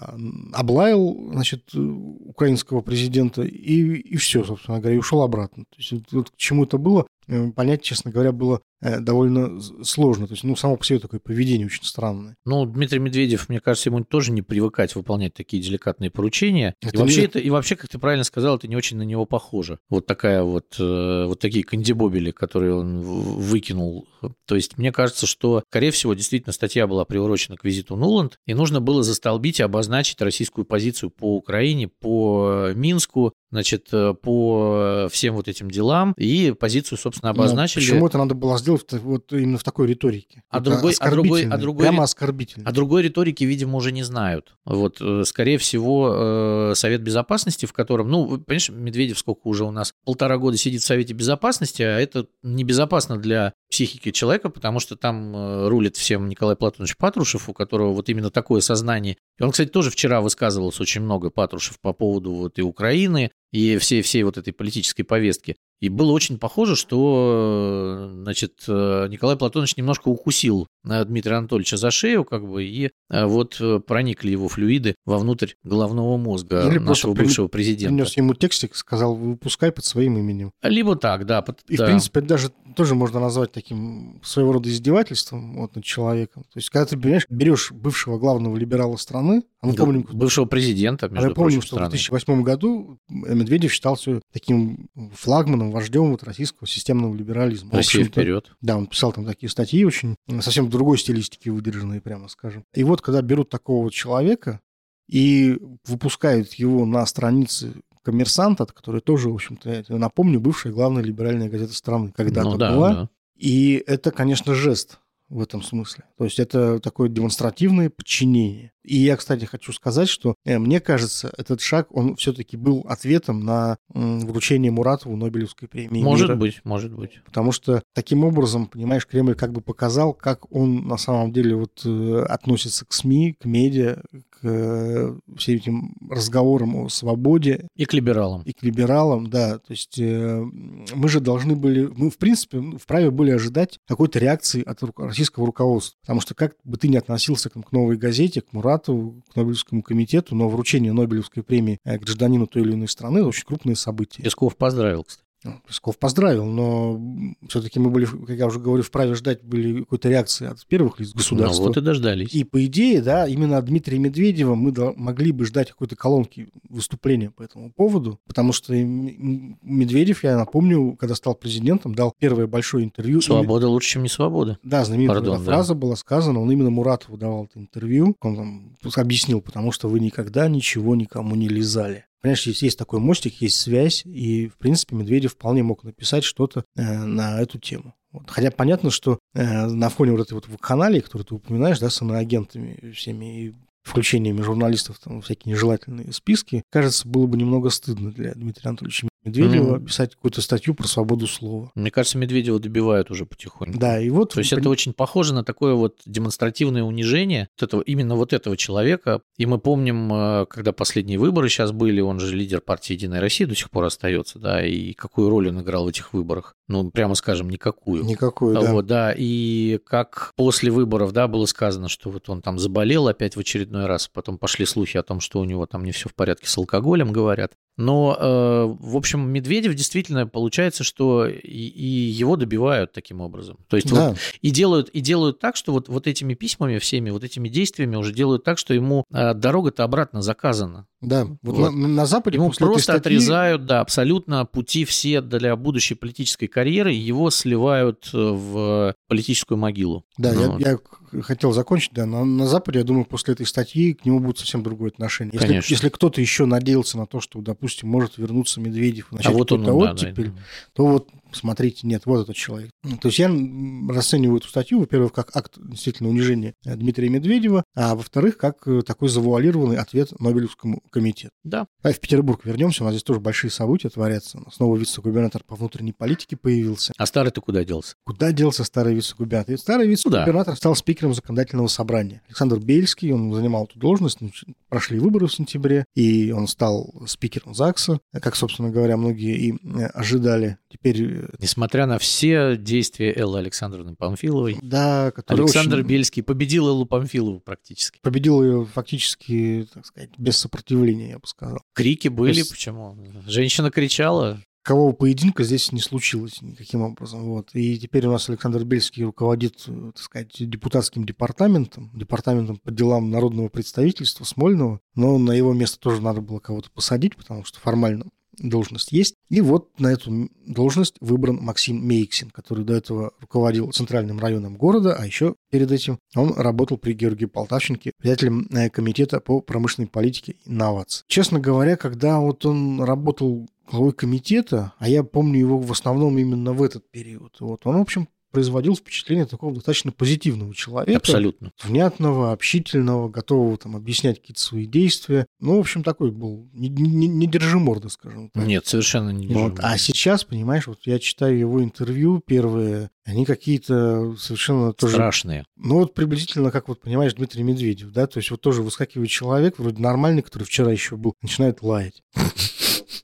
[0.54, 5.66] облаял, значит, украинского президента и, и все, собственно говоря, и ушел обратно.
[5.66, 10.28] То есть вот, к чему это было, Э, понять, честно говоря, было э, довольно сложно.
[10.28, 12.36] То есть, ну, само по себе такое поведение очень странное.
[12.46, 16.76] Ну, Дмитрий Медведев, мне кажется, ему тоже не привыкать выполнять такие деликатные поручения.
[16.82, 17.26] Это и, вообще не...
[17.28, 19.80] это, и вообще, как ты правильно сказал, это не очень на него похоже.
[19.90, 24.08] Вот такая вот, э, вот такие кандибобили, которые он выкинул.
[24.46, 28.54] То есть, мне кажется, что, скорее всего, действительно статья была приурочена к визиту Нуланд, и
[28.54, 35.36] нужно было застолбить и обозначить российскую позицию по Украине, по Минску, значит, э, по всем
[35.36, 37.84] вот этим делам и позицию, собственно, обозначили.
[37.84, 40.42] Но почему это надо было сделать вот именно в такой риторике?
[40.50, 42.68] А другой, а другой, а другой, прямо оскорбительно.
[42.68, 44.56] А другой риторики, видимо, уже не знают.
[44.66, 49.72] Вот, э, скорее всего, э, Совет Безопасности, в котором, ну, понимаешь, Медведев сколько уже у
[49.72, 54.96] нас полтора года сидит в Совете Безопасности, а это небезопасно для психики человека, потому что
[54.96, 59.18] там рулит всем Николай Платонович Патрушев, у которого вот именно такое сознание.
[59.40, 63.78] И он, кстати, тоже вчера высказывался очень много, Патрушев, по поводу вот и Украины, и
[63.78, 65.56] всей, всей вот этой политической повестки.
[65.80, 72.48] И было очень похоже, что значит, Николай Платонович немножко укусил Дмитрия Анатольевича за шею, как
[72.48, 77.96] бы, и э, вот проникли его флюиды вовнутрь головного мозга Или нашего бывшего президента.
[77.96, 80.52] Принес ему текстик, сказал, выпускай под своим именем.
[80.62, 81.42] Либо так, да.
[81.42, 81.86] Под, и, да.
[81.86, 86.44] в принципе, это даже тоже можно назвать таким своего рода издевательством вот, над человеком.
[86.44, 90.08] То есть, когда ты, понимаешь, берешь бывшего главного либерала страны, а мы помним...
[90.12, 91.88] Бывшего президента, между а мы помним, что страны.
[91.88, 97.72] в 2008 году Медведев считался таким флагманом, вождем вот российского системного либерализма.
[97.72, 98.52] Россия вперед.
[98.62, 102.66] Да, он писал там такие статьи очень, совсем другой стилистике выдержанные, прямо скажем.
[102.74, 104.60] И вот, когда берут такого вот человека
[105.08, 111.74] и выпускают его на страницы коммерсанта, который тоже, в общем-то, напомню, бывшая главная либеральная газета
[111.74, 112.94] страны когда-то ну, да, была.
[112.94, 113.10] Да.
[113.36, 116.04] И это, конечно, жест в этом смысле.
[116.18, 118.73] То есть это такое демонстративное подчинение.
[118.84, 123.46] И я, кстати, хочу сказать, что э, мне кажется, этот шаг, он все-таки был ответом
[123.46, 126.04] на вручение Муратову Нобелевской премии.
[126.04, 126.38] Может мира.
[126.38, 127.22] быть, может быть.
[127.26, 131.82] Потому что таким образом, понимаешь, Кремль как бы показал, как он на самом деле вот
[131.86, 137.68] э, относится к СМИ, к медиа, к э, всем этим разговорам о свободе.
[137.76, 138.42] И к либералам.
[138.44, 139.60] И к либералам, да.
[139.60, 144.82] То есть мы же должны были, мы в принципе вправе были ожидать какой-то реакции от
[144.98, 145.98] российского руководства.
[146.02, 149.84] Потому что как бы ты ни относился к новой газете, к Муратову, Муратову, к Нобелевскому
[149.84, 154.24] комитету, но вручение Нобелевской премии э, гражданину той или иной страны– очень крупное событие.
[154.24, 155.24] Песков поздравил, кстати.
[155.68, 157.00] Песков поздравил, но
[157.48, 161.14] все-таки мы были, как я уже говорю, вправе ждать были какой-то реакции от первых лиц
[161.14, 161.64] государства.
[161.64, 162.34] Ну вот и дождались.
[162.34, 167.32] И по идее, да, именно от Дмитрия Медведева мы могли бы ждать какой-то колонки выступления
[167.32, 173.22] по этому поводу, потому что Медведев, я напомню, когда стал президентом, дал первое большое интервью.
[173.22, 174.58] Свобода лучше, чем не свобода.
[174.64, 175.80] Да, знаменитая Пардон, фраза да.
[175.80, 180.48] была сказана, он именно Муратову давал это интервью, он там объяснил, потому что вы никогда
[180.48, 182.06] ничего никому не лизали.
[182.24, 186.64] Понимаешь, есть, есть такой мостик, есть связь, и, в принципе, Медведев вполне мог написать что-то
[186.78, 187.96] э, на эту тему.
[188.14, 188.30] Вот.
[188.30, 192.02] Хотя понятно, что э, на фоне вот этой вот вакханалии, которую ты упоминаешь, да, с
[192.02, 198.34] иноагентами всеми и включениями журналистов там, всякие нежелательные списки, кажется, было бы немного стыдно для
[198.34, 199.86] Дмитрия Анатольевича Медведева mm-hmm.
[199.86, 201.72] писать какую-то статью про свободу слова.
[201.76, 203.78] Мне кажется, Медведева добивают уже потихоньку.
[203.78, 204.34] Да, и вот...
[204.34, 208.58] То есть это очень похоже на такое вот демонстративное унижение вот этого, именно вот этого
[208.58, 209.22] человека.
[209.38, 213.48] И мы помним, э, когда последние выборы сейчас были, он же лидер партии «Единая Россия»
[213.48, 216.56] до сих пор остается, да, и какую роль он играл в этих выборах?
[216.68, 218.04] Ну, прямо скажем, никакую.
[218.04, 218.72] Никакую, да.
[218.72, 223.36] Вот, да, и как после выборов, да, было сказано, что вот он там заболел опять
[223.36, 226.16] в очередной раз, потом пошли слухи о том, что у него там не все в
[226.16, 227.54] порядке с алкоголем, говорят.
[227.76, 233.58] Но, э, в общем, Медведев действительно получается, что и, и его добивают таким образом.
[233.68, 234.10] То есть да.
[234.10, 237.96] вот, и, делают, и делают так, что вот, вот этими письмами всеми, вот этими действиями
[237.96, 240.88] уже делают так, что ему э, дорога-то обратно заказана.
[241.04, 241.72] Да, вот, вот.
[241.72, 243.18] На, на Западе Ему просто статьи...
[243.18, 250.06] отрезают, да, абсолютно пути все для будущей политической карьеры, его сливают э, в политическую могилу.
[250.18, 250.80] Да, ну, я,
[251.12, 254.38] я хотел закончить, да, на, на Западе, я думаю, после этой статьи к нему будет
[254.38, 255.34] совсем другое отношение.
[255.34, 255.74] Если, Конечно.
[255.74, 259.38] если кто-то еще надеялся на то, что, допустим, может вернуться Медведев и а начать а
[259.38, 260.42] вот он, да, оттепель, да, да.
[260.74, 262.72] то вот смотрите, нет, вот этот человек.
[263.02, 268.38] То есть я расцениваю эту статью, во-первых, как акт действительно унижения Дмитрия Медведева, а во-вторых,
[268.38, 271.32] как э, такой завуалированный ответ Нобелевскому комитету.
[271.44, 271.68] Да.
[271.82, 274.40] А в Петербург вернемся, у нас здесь тоже большие события творятся.
[274.52, 276.94] Снова вице-губернатор по внутренней политике появился.
[276.98, 277.96] А старый-то куда делся?
[278.06, 279.58] Куда делся старый вице-губернатор?
[279.58, 282.22] Старый вице-губернатор стал спикером законодательного собрания.
[282.28, 284.32] Александр Бельский, он занимал эту должность, ну,
[284.70, 289.86] прошли выборы в сентябре, и он стал спикером ЗАГСа, как, собственно говоря, многие и э,
[289.88, 290.58] ожидали.
[290.70, 295.88] Теперь э, Несмотря на все действия Эллы Александровны Памфиловой, да, Александр очень...
[295.88, 298.00] Бельский победил Эллу Памфилову практически.
[298.02, 301.62] Победил ее фактически, так сказать, без сопротивления, я бы сказал.
[301.74, 302.52] Крики были, есть...
[302.52, 302.98] почему?
[303.26, 307.26] Женщина кричала, Кого поединка здесь не случилось никаким образом.
[307.26, 307.50] Вот.
[307.54, 313.50] И теперь у нас Александр Бельский руководит, так сказать, депутатским департаментом, департаментом по делам народного
[313.50, 318.06] представительства Смольного, но на его место тоже надо было кого-то посадить, потому что формально
[318.38, 319.16] должность есть.
[319.30, 324.96] И вот на эту должность выбран Максим Мейксин, который до этого руководил центральным районом города,
[324.98, 330.36] а еще перед этим он работал при Георгии Полтавченке, председателем э, комитета по промышленной политике
[330.46, 331.04] и инновации.
[331.08, 336.54] Честно говоря, когда вот он работал главой комитета, а я помню его в основном именно
[336.54, 340.98] в этот период, вот, он, в общем, производил впечатление такого достаточно позитивного человека.
[340.98, 341.52] Абсолютно.
[341.64, 345.28] Внятного, общительного, готового там объяснять какие-то свои действия.
[345.40, 346.50] Ну, в общем, такой был.
[346.52, 348.46] Не, не, не держи морды, скажем так.
[348.46, 349.60] Нет, совершенно не держи вот.
[349.60, 354.96] А сейчас, понимаешь, вот я читаю его интервью первые, они какие-то совершенно тоже...
[354.96, 355.46] Страшные.
[355.56, 359.60] Ну, вот приблизительно, как вот, понимаешь, Дмитрий Медведев, да, то есть вот тоже выскакивает человек,
[359.60, 362.02] вроде нормальный, который вчера еще был, начинает лаять.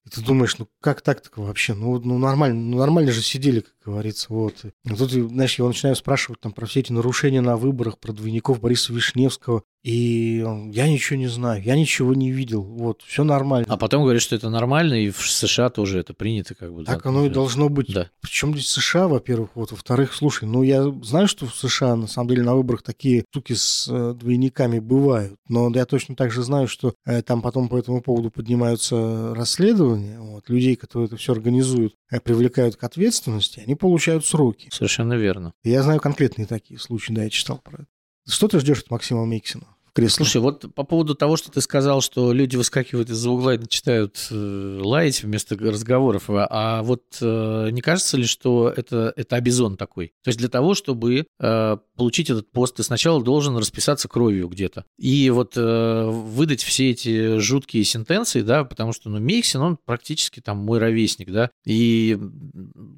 [0.10, 1.76] И ты думаешь, ну как так-то вообще?
[1.76, 4.26] Ну, ну нормально, ну нормально же сидели, как говорится.
[4.30, 4.66] Вот.
[4.66, 8.60] И тут, знаешь, его начинаю спрашивать там про все эти нарушения на выборах, про двойников
[8.60, 9.64] Бориса Вишневского.
[9.84, 13.66] И я ничего не знаю, я ничего не видел, вот, все нормально.
[13.70, 16.84] А потом говорит, что это нормально, и в США тоже это принято как бы.
[16.84, 17.94] Так да, оно и должно быть.
[17.94, 18.10] Да.
[18.20, 22.30] Причем здесь США, во-первых, вот, во-вторых, слушай, ну я знаю, что в США на самом
[22.30, 26.68] деле на выборах такие штуки с э, двойниками бывают, но я точно так же знаю,
[26.68, 31.96] что э, там потом по этому поводу поднимаются расследования, вот, людей, которые это все организуют,
[32.12, 34.68] э, привлекают к ответственности, они получают сроки.
[34.74, 35.54] Совершенно верно.
[35.64, 37.88] Я знаю конкретные такие случаи, да, я читал про это.
[38.30, 39.66] Что ты ждешь от Максима Мейксина?
[39.94, 40.24] Кресло.
[40.24, 44.28] Слушай, вот по поводу того, что ты сказал, что люди выскакивают из-за угла и начинают
[44.32, 49.78] э, лаять вместо разговоров, а, а вот э, не кажется ли, что это, это обезон
[49.78, 50.14] такой?
[50.24, 54.86] То есть для того, чтобы э, получить этот пост, ты сначала должен расписаться кровью где-то.
[54.98, 60.58] И вот выдать все эти жуткие сентенции, да, потому что, ну, Мейксин, он практически там
[60.58, 62.18] мой ровесник, да, и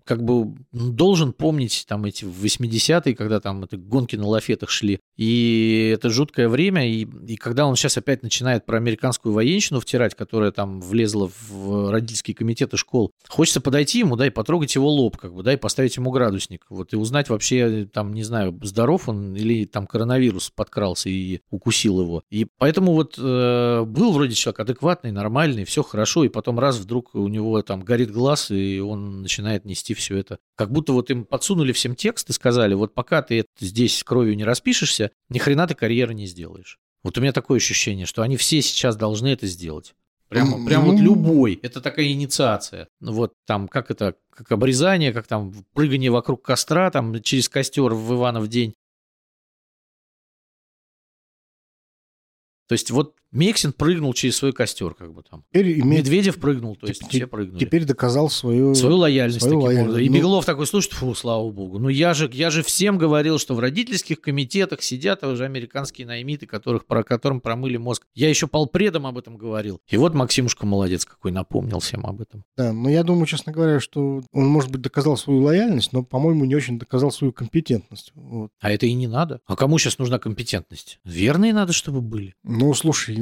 [0.06, 5.92] как бы должен помнить там эти 80-е, когда там это гонки на лафетах шли, и
[5.94, 10.52] это жуткое время, и, и когда он сейчас опять начинает про американскую военщину втирать, которая
[10.52, 15.34] там влезла в родительские комитеты школ, хочется подойти ему, да, и потрогать его лоб, как
[15.34, 19.36] бы, да, и поставить ему градусник, вот, и узнать вообще, там, не знаю, здоров он
[19.36, 22.24] или там коронавирус подкрался и укусил его.
[22.30, 27.16] И поэтому вот э, был вроде человек адекватный, нормальный, все хорошо, и потом раз вдруг
[27.16, 30.40] у него там горит глаз, и он начинает нести все это.
[30.56, 34.44] Как будто вот им подсунули всем текст и сказали, вот пока ты здесь кровью не
[34.44, 36.78] распишешься, ни хрена ты карьеры не сделаешь.
[37.04, 39.96] Вот у меня такое ощущение, что они все сейчас должны это сделать.
[40.28, 41.60] Прямо, прям вот любой.
[41.64, 42.88] Это такая инициация.
[43.00, 47.94] Ну вот там, как это, как обрезание, как там прыгание вокруг костра, там через костер
[47.94, 48.76] в Иванов день.
[52.68, 55.46] То есть вот Мексин прыгнул через свой костер, как бы там.
[55.52, 57.60] Теперь Медведев прыгнул, то есть все прыгнули.
[57.60, 59.90] Теперь доказал свою, свою лояльность свою таким лояльность.
[59.90, 60.06] образом.
[60.06, 60.16] И ну...
[60.16, 61.80] Беглов такой, слушай, фу, слава богу.
[61.80, 66.46] Ну я же, я же всем говорил, что в родительских комитетах сидят уже американские наймиты,
[66.46, 68.06] которых, про которым промыли мозг.
[68.14, 69.80] Я еще полпредом об этом говорил.
[69.88, 72.44] И вот Максимушка молодец какой, напомнил всем об этом.
[72.58, 76.46] Да, но я думаю, честно говоря, что он, может быть, доказал свою лояльность, но, по-моему,
[76.46, 78.12] не очень доказал свою компетентность.
[78.14, 78.52] Вот.
[78.60, 79.40] А это и не надо.
[79.46, 81.00] А кому сейчас нужна компетентность?
[81.06, 82.36] Верные надо, чтобы были.
[82.44, 83.21] Ну, слушай,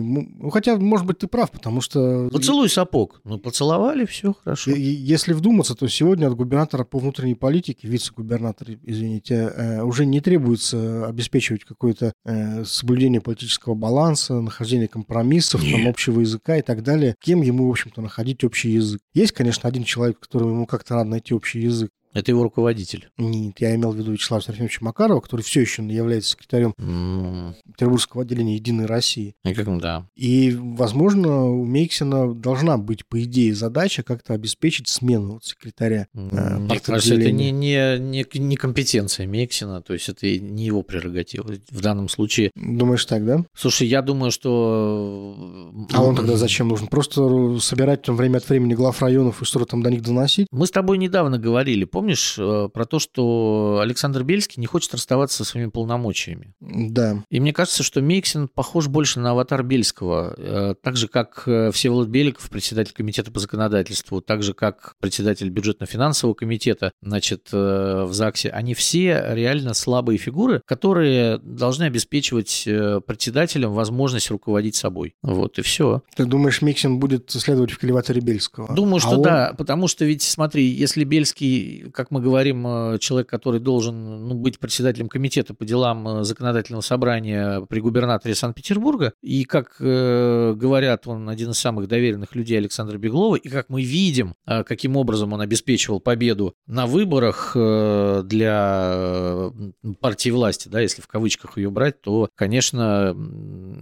[0.52, 2.30] хотя, может быть, ты прав, потому что...
[2.32, 3.22] Поцелуй сапог.
[3.24, 4.72] Ну, поцеловали, все хорошо.
[4.72, 11.08] Если вдуматься, то сегодня от губернатора по внутренней политике, вице-губернатор, извините, э, уже не требуется
[11.08, 17.16] обеспечивать какое-то э, соблюдение политического баланса, нахождение компромиссов, там, общего языка и так далее.
[17.22, 19.02] Кем ему, в общем-то, находить общий язык?
[19.14, 21.92] Есть, конечно, один человек, которому ему как-то надо найти общий язык.
[22.14, 23.10] Это его руководитель.
[23.18, 27.54] Нет, я имел в виду Вячеслава Серафимовича Макарова, который все еще является секретарем mm.
[27.74, 29.36] Петербургского отделения «Единой России».
[29.44, 30.08] И как, да.
[30.16, 36.08] И, возможно, у Мейксина должна быть, по идее, задача как-то обеспечить смену вот секретаря.
[36.16, 36.60] Mm.
[36.60, 41.54] Мне кажется, это не, не, не, не компетенция Мейксина, то есть это не его прерогатива
[41.70, 42.52] в данном случае.
[42.56, 43.46] Думаешь так, да?
[43.54, 45.72] Слушай, я думаю, что...
[45.94, 46.88] А он тогда зачем нужен?
[46.88, 50.48] Просто собирать там время от времени глав районов и что-то там до них доносить?
[50.52, 55.44] Мы с тобой недавно говорили, помнишь, э, про то, что Александр Бельский не хочет расставаться
[55.44, 56.54] со своими полномочиями.
[56.62, 57.26] Да.
[57.30, 60.34] И мне кажется, что Мейксин похож больше на аватар Бельского.
[60.38, 65.50] Э, так же, как э, Всеволод Беликов, председатель комитета по законодательству, так же, как председатель
[65.50, 74.32] бюджетно-финансового комитета, значит, в ЗАГСе, они все реально слабые фигуры, которые должны обеспечивать председателям возможность
[74.32, 75.16] руководить собой.
[75.22, 76.02] Вот и все.
[76.16, 78.74] Ты думаешь, Миксин будет следовать в килеваторе Бельского?
[78.74, 79.58] Думаю, что а да, он...
[79.58, 84.60] потому что ведь, смотри, если Бельский как мы говорим, э, человек, который должен ну, быть
[84.60, 91.30] председателем комитета по делам э, законодательного собрания при губернаторе Санкт-Петербурга, и, как э, говорят, он
[91.30, 95.42] один из самых доверенных людей Александра Беглова, и как мы видим, э, каким образом он
[95.42, 99.52] обеспечивал победу на выборах э, для э,
[100.00, 103.16] партии власти, да, если в кавычках ее брать, то, конечно,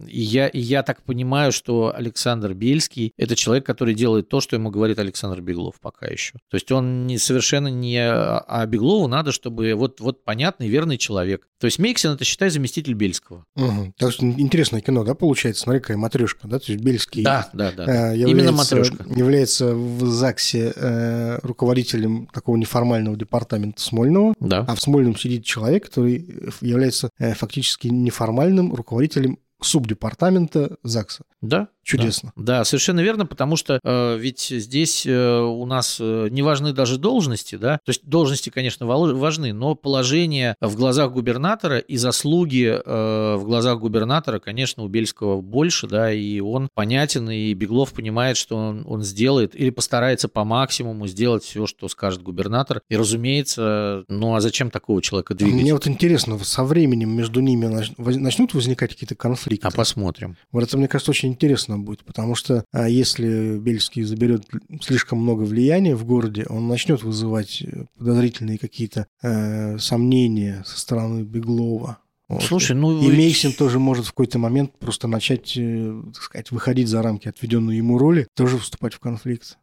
[0.07, 4.99] я, я так понимаю, что Александр Бельский– это человек, который делает то, что ему говорит
[4.99, 6.33] Александр Беглов пока еще.
[6.49, 11.47] То есть он не, совершенно не а Беглову надо, чтобы вот, вот понятный, верный человек.
[11.59, 13.45] То есть Мейксин это, считай, заместитель Бельского.
[13.55, 13.93] Угу.
[13.97, 15.63] Так что интересное кино, да, получается?
[15.63, 16.59] Смотри, какая матрешка, да?
[16.59, 18.13] То есть Бельский да, да, да.
[18.13, 19.03] Э, Именно матрешка.
[19.15, 24.65] является в ЗАГСе э, руководителем такого неформального департамента Смольного, да.
[24.67, 31.23] а в Смольном сидит человек, который является э, фактически неформальным руководителем субдепартамента ЗАГСа.
[31.41, 31.69] Да.
[31.87, 32.33] Чудесно.
[32.35, 36.73] Да, да, совершенно верно, потому что э, ведь здесь э, у нас э, не важны
[36.73, 42.77] даже должности, да, то есть должности, конечно, важны, но положение в глазах губернатора и заслуги
[42.83, 48.35] э, в глазах губернатора, конечно, у Бельского больше, да, и он понятен, и Беглов понимает,
[48.35, 52.81] что он, он сделает или постарается по максимуму сделать все, что скажет губернатор.
[52.89, 55.61] И, разумеется, ну а зачем такого человека двигать?
[55.61, 59.65] Мне вот интересно, со временем между ними начнут возникать какие-то конфликты?
[59.65, 60.35] А посмотрим.
[60.51, 64.45] Вот это, мне кажется, очень интересно будет, потому что а если Бельский заберет
[64.81, 71.23] слишком много влияния в городе, он начнет вызывать э, подозрительные какие-то э, сомнения со стороны
[71.23, 71.99] Беглова.
[72.27, 72.43] Вот.
[72.43, 73.01] Слушай, ну...
[73.01, 77.29] И Мейсин тоже может в какой-то момент просто начать, э, так сказать, выходить за рамки
[77.29, 79.57] отведенной ему роли, тоже вступать в конфликт.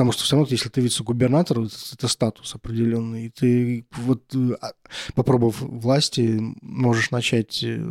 [0.00, 3.26] Потому что все равно, если ты вице-губернатор, это, статус определенный.
[3.26, 4.70] И ты вот э, а,
[5.14, 7.84] попробовав власти, можешь начать, э,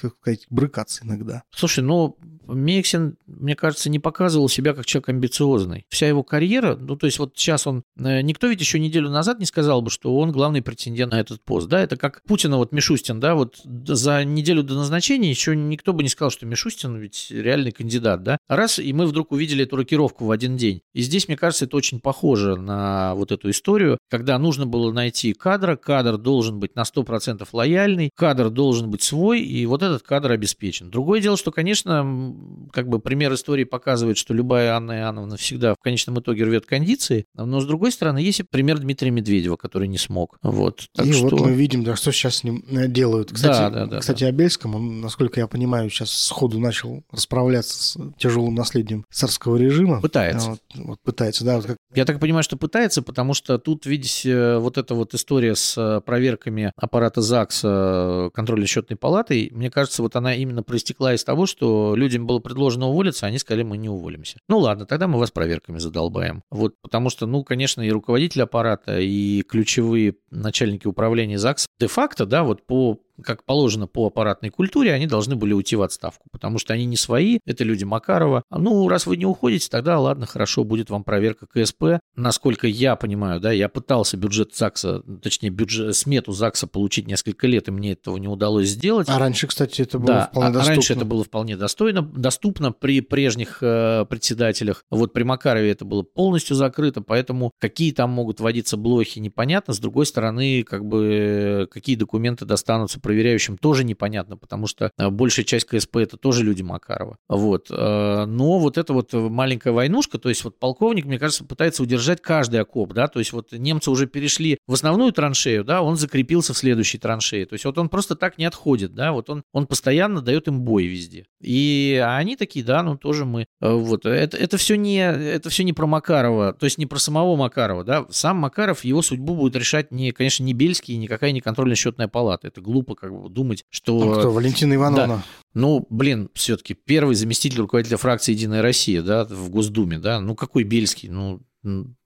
[0.00, 1.44] как сказать, брыкаться иногда.
[1.54, 5.86] Слушай, ну, Мексин, мне кажется, не показывал себя как человек амбициозный.
[5.88, 7.84] Вся его карьера, ну, то есть вот сейчас он...
[7.98, 11.42] Э, никто ведь еще неделю назад не сказал бы, что он главный претендент на этот
[11.44, 11.80] пост, да?
[11.80, 13.36] Это как Путина, вот Мишустин, да?
[13.36, 18.24] Вот за неделю до назначения еще никто бы не сказал, что Мишустин ведь реальный кандидат,
[18.24, 18.38] да?
[18.48, 20.80] Раз, и мы вдруг увидели эту рокировку в один день.
[20.92, 25.32] И здесь, мне кажется, это очень похоже на вот эту историю, когда нужно было найти
[25.32, 30.32] кадра, кадр должен быть на 100% лояльный, кадр должен быть свой, и вот этот кадр
[30.32, 30.90] обеспечен.
[30.90, 32.34] Другое дело, что, конечно,
[32.72, 37.26] как бы пример истории показывает, что любая Анна Иоанновна всегда в конечном итоге рвет кондиции,
[37.34, 40.38] но с другой стороны, есть и пример Дмитрия Медведева, который не смог.
[40.42, 40.88] Вот.
[40.94, 41.28] Так и что...
[41.28, 43.32] вот мы видим, да, что сейчас с ним э, делают.
[43.32, 44.28] Кстати, да, да, да, кстати да.
[44.28, 50.00] о Бельском, он, насколько я понимаю, сейчас сходу начал расправляться с тяжелым наследием царского режима.
[50.00, 50.50] Пытается.
[50.50, 51.56] Вот, вот пытается, да.
[51.56, 51.76] Вот как...
[51.94, 55.76] Я так понимаю, что пытается, потому что тут, видите, э, вот эта вот история с
[55.76, 61.94] э, проверками аппарата ЗАГСа контрольно-счетной палатой, мне кажется, вот она именно проистекла из того, что
[61.96, 64.38] людям было предложено уволиться, а они сказали, мы не уволимся.
[64.48, 66.42] Ну ладно, тогда мы вас проверками задолбаем.
[66.50, 72.42] Вот, потому что, ну, конечно, и руководитель аппарата, и ключевые начальники управления ЗАГСа де-факто, да,
[72.44, 76.72] вот по как положено по аппаратной культуре, они должны были уйти в отставку, потому что
[76.72, 78.42] они не свои, это люди Макарова.
[78.50, 82.00] А, ну, раз вы не уходите, тогда ладно, хорошо, будет вам проверка КСП.
[82.16, 87.68] Насколько я понимаю, да, я пытался бюджет ЗАГСа, точнее, бюджет, смету ЗАГСа получить несколько лет,
[87.68, 89.08] и мне этого не удалось сделать.
[89.08, 90.74] А раньше, кстати, это было да, вполне а доступно.
[90.74, 94.84] раньше это было вполне достойно, доступно при прежних э, председателях.
[94.90, 99.74] Вот при Макарове это было полностью закрыто, поэтому какие там могут вводиться блохи, непонятно.
[99.74, 105.44] С другой стороны, как бы, какие документы достанутся проверяющим тоже непонятно, потому что э, большая
[105.44, 107.18] часть КСП это тоже люди Макарова.
[107.28, 107.66] Вот.
[107.70, 112.22] Э, но вот эта вот маленькая войнушка, то есть вот полковник, мне кажется, пытается удержать
[112.22, 116.54] каждый окоп, да, то есть вот немцы уже перешли в основную траншею, да, он закрепился
[116.54, 119.66] в следующей траншее, то есть вот он просто так не отходит, да, вот он, он
[119.66, 121.26] постоянно дает им бой везде.
[121.40, 125.74] И они такие, да, ну тоже мы, вот, это, это все не, это все не
[125.74, 129.92] про Макарова, то есть не про самого Макарова, да, сам Макаров, его судьбу будет решать
[129.92, 134.12] не, конечно, не Бельский, никакая не контрольная счетная палата, это глупо как бы думать, что...
[134.12, 135.06] А кто, Валентина Ивановна?
[135.06, 135.24] Да.
[135.54, 140.64] Ну, блин, все-таки первый заместитель руководителя фракции «Единая Россия», да, в Госдуме, да, ну какой
[140.64, 141.40] Бельский, ну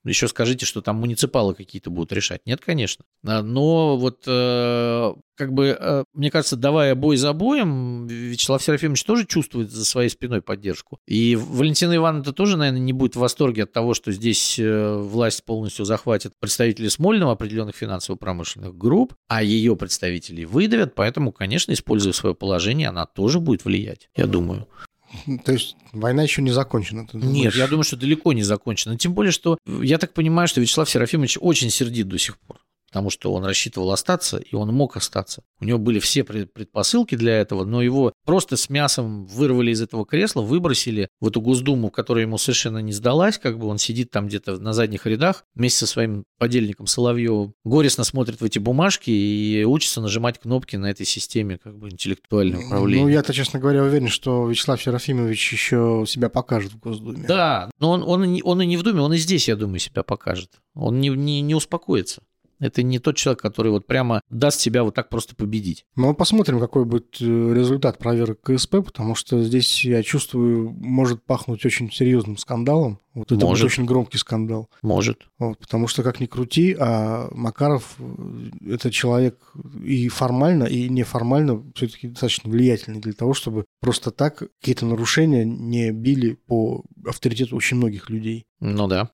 [0.05, 2.43] еще скажите, что там муниципалы какие-то будут решать.
[2.47, 3.05] Нет, конечно.
[3.27, 9.05] А, но вот э, как бы, э, мне кажется, давая бой за боем, Вячеслав Серафимович
[9.05, 10.99] тоже чувствует за своей спиной поддержку.
[11.07, 15.45] И Валентина Ивановна тоже, наверное, не будет в восторге от того, что здесь э, власть
[15.45, 22.35] полностью захватит представители Смольного определенных финансово-промышленных групп, а ее представителей выдавят, поэтому, конечно, используя свое
[22.35, 24.67] положение, она тоже будет влиять, я думаю.
[25.45, 27.07] То есть война еще не закончена?
[27.13, 28.97] Нет, я думаю, что далеко не закончена.
[28.97, 33.11] Тем более, что я так понимаю, что Вячеслав Серафимович очень сердит до сих пор потому
[33.11, 35.43] что он рассчитывал остаться, и он мог остаться.
[35.61, 40.07] У него были все предпосылки для этого, но его просто с мясом вырвали из этого
[40.07, 44.29] кресла, выбросили в эту Госдуму, которая ему совершенно не сдалась, как бы он сидит там
[44.29, 49.65] где-то на задних рядах вместе со своим подельником Соловьевым, горестно смотрит в эти бумажки и
[49.65, 53.05] учится нажимать кнопки на этой системе как бы интеллектуального управления.
[53.05, 57.25] Ну, я-то, честно говоря, уверен, что Вячеслав Серафимович еще себя покажет в Госдуме.
[57.27, 60.03] Да, но он, он, он и не в Думе, он и здесь, я думаю, себя
[60.03, 60.51] покажет.
[60.75, 62.23] Он не, не, не успокоится.
[62.61, 65.85] Это не тот человек, который вот прямо даст себя вот так просто победить.
[65.97, 71.65] Ну, посмотрим, какой будет э, результат проверок КСП, потому что здесь, я чувствую, может пахнуть
[71.65, 73.01] очень серьезным скандалом.
[73.15, 73.65] Вот это может.
[73.65, 74.69] будет очень громкий скандал.
[74.83, 75.29] Может.
[75.39, 79.53] Вот, потому что, как ни крути, а Макаров э,– это человек
[79.83, 85.93] и формально, и неформально все-таки достаточно влиятельный для того, чтобы просто так какие-то нарушения не
[85.93, 88.45] били по авторитету очень многих людей.
[88.61, 89.11] Ну да.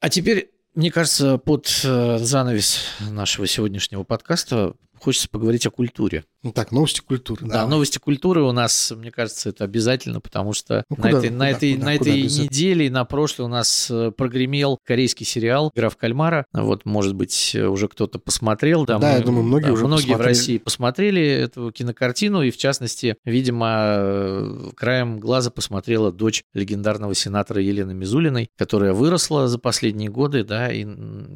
[0.00, 6.24] А теперь мне кажется, под э, занавес нашего сегодняшнего подкаста хочется поговорить о культуре.
[6.44, 7.46] Ну так, новости культуры.
[7.46, 7.70] Да, давай.
[7.70, 11.38] новости культуры у нас, мне кажется, это обязательно, потому что ну, куда, на этой, куда,
[11.38, 15.72] на этой, куда, на этой неделе и на прошлой у нас э, прогремел корейский сериал
[15.74, 16.46] «Игра в кальмара».
[16.52, 18.84] Вот, может быть, уже кто-то посмотрел.
[18.86, 20.22] Да, да мы, я думаю, многие да, уже Многие посмотрели.
[20.22, 27.14] в России посмотрели эту кинокартину, и в частности, видимо, э, краем глаза посмотрела дочь легендарного
[27.16, 30.86] сенатора Елены Мизулиной, которая выросла за последние годы, да, и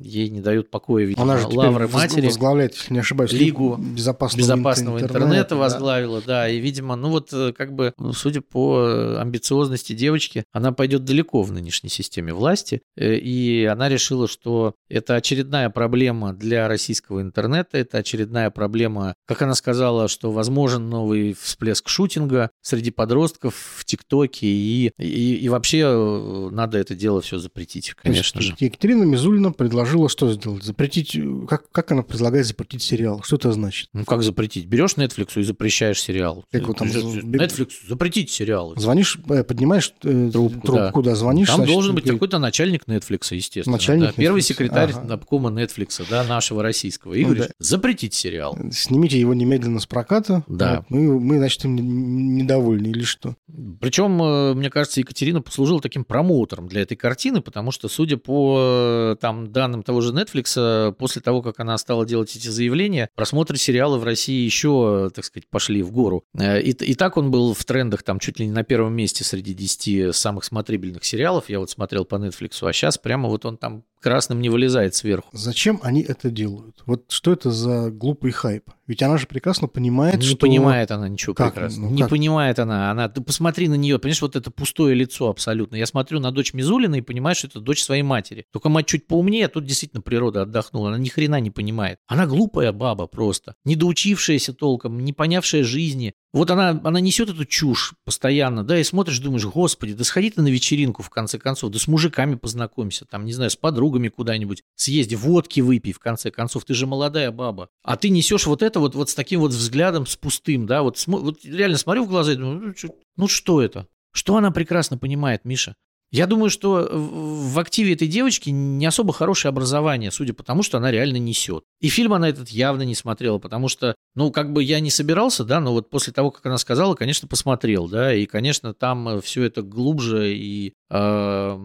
[0.03, 2.27] ей не дают покоя, видимо, Она же лавры матери.
[2.27, 6.27] возглавляет, если не ошибаюсь, Лигу безопасного, безопасного интернета, интернета возглавила, да.
[6.27, 11.05] да, и, видимо, ну вот э, как бы, ну, судя по амбициозности девочки, она пойдет
[11.05, 17.21] далеко в нынешней системе власти, э, и она решила, что это очередная проблема для российского
[17.23, 23.85] интернета, это очередная проблема, как она сказала, что возможен новый всплеск шутинга среди подростков в
[23.85, 28.55] ТикТоке, и, и, и вообще э, надо это дело все запретить, конечно же.
[28.59, 30.63] Екатерина Мизулина предложила что сделать?
[30.63, 33.23] Запретить, как, как она предлагает запретить сериал?
[33.25, 33.89] Что это значит?
[33.93, 34.67] Ну, как запретить?
[34.67, 36.45] Берешь Netflix и запрещаешь сериал.
[36.51, 36.89] Как вот там...
[36.89, 38.77] Netflix, запретить сериалы.
[38.79, 41.11] Звонишь, э, поднимаешь э, трубку, трубку да.
[41.11, 41.49] да, звонишь.
[41.49, 42.21] Там значит, должен быть говорит...
[42.21, 43.77] какой-то начальник Netflix, естественно.
[43.77, 44.13] Начальник да.
[44.13, 45.15] Первый секретарь ага.
[45.15, 47.15] обкома Netflix, да, нашего российского.
[47.15, 47.53] И ну, говоришь, да.
[47.59, 48.57] запретить сериал.
[48.71, 50.45] Снимите его немедленно с проката.
[50.47, 50.85] Да.
[50.89, 53.35] Вот, мы, мы, значит, недовольны или что.
[53.81, 59.17] Причем, э, мне кажется, Екатерина послужила таким промоутером для этой картины, потому что, судя по
[59.21, 63.97] там, данным того же Netflix, после того, как она стала делать эти заявления, просмотры сериала
[63.97, 66.23] в России еще, так сказать, пошли в гору.
[66.39, 69.25] Э, и, и так он был в трендах там чуть ли не на первом месте
[69.25, 71.49] среди 10 самых смотрибельных сериалов.
[71.49, 75.31] Я вот смотрел по Netflix, а сейчас прямо вот он там красным не вылезает сверху.
[75.33, 76.83] Зачем они это делают?
[76.85, 78.69] Вот что это за глупый хайп?
[78.87, 80.33] Ведь она же прекрасно понимает, не что...
[80.33, 81.55] Не понимает она ничего как?
[81.55, 81.89] прекрасно.
[81.89, 82.11] Ну, не как?
[82.11, 82.91] понимает она.
[82.91, 83.09] она.
[83.09, 85.77] Ты посмотри на нее, понимаешь, вот это пустое лицо абсолютно.
[85.77, 88.47] Я смотрю на дочь Мизулина и понимаю, что это дочь своей матери.
[88.53, 90.89] Только мать чуть поумнее, а тут действительно природа отдохнула.
[90.89, 91.99] Она ни хрена не понимает.
[92.07, 93.55] Она глупая баба просто.
[93.65, 96.15] Недоучившаяся толком, не понявшая жизни.
[96.33, 100.41] Вот она, она несет эту чушь постоянно, да, и смотришь, думаешь, господи, да сходи ты
[100.41, 104.63] на вечеринку в конце концов, да с мужиками познакомься, там, не знаю, с подругами куда-нибудь,
[104.75, 107.69] съезди, водки выпей в конце концов, ты же молодая баба.
[107.83, 111.03] А ты несешь вот это вот, вот с таким вот взглядом, с пустым, да, вот,
[111.07, 113.87] вот реально смотрю в глаза и думаю, ну ну что это?
[114.13, 115.77] Что она прекрасно понимает, Миша?
[116.13, 120.77] Я думаю, что в активе этой девочки не особо хорошее образование, судя по тому, что
[120.77, 121.65] она реально несет.
[121.81, 125.43] И фильм она этот явно не смотрела, потому что, ну, как бы я не собирался,
[125.43, 129.45] да, но вот после того, как она сказала, конечно, посмотрел, да, и, конечно, там все
[129.45, 131.59] это глубже и, э,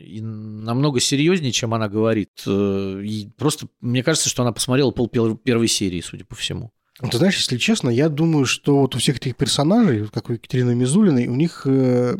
[0.00, 2.30] и намного серьезнее, чем она говорит.
[2.46, 6.70] Э, и просто мне кажется, что она посмотрела пол первой серии, судя по всему.
[7.10, 10.76] Ты знаешь, если честно, я думаю, что вот у всех этих персонажей, как у Екатерины
[10.76, 12.16] Мизулиной, у них, э,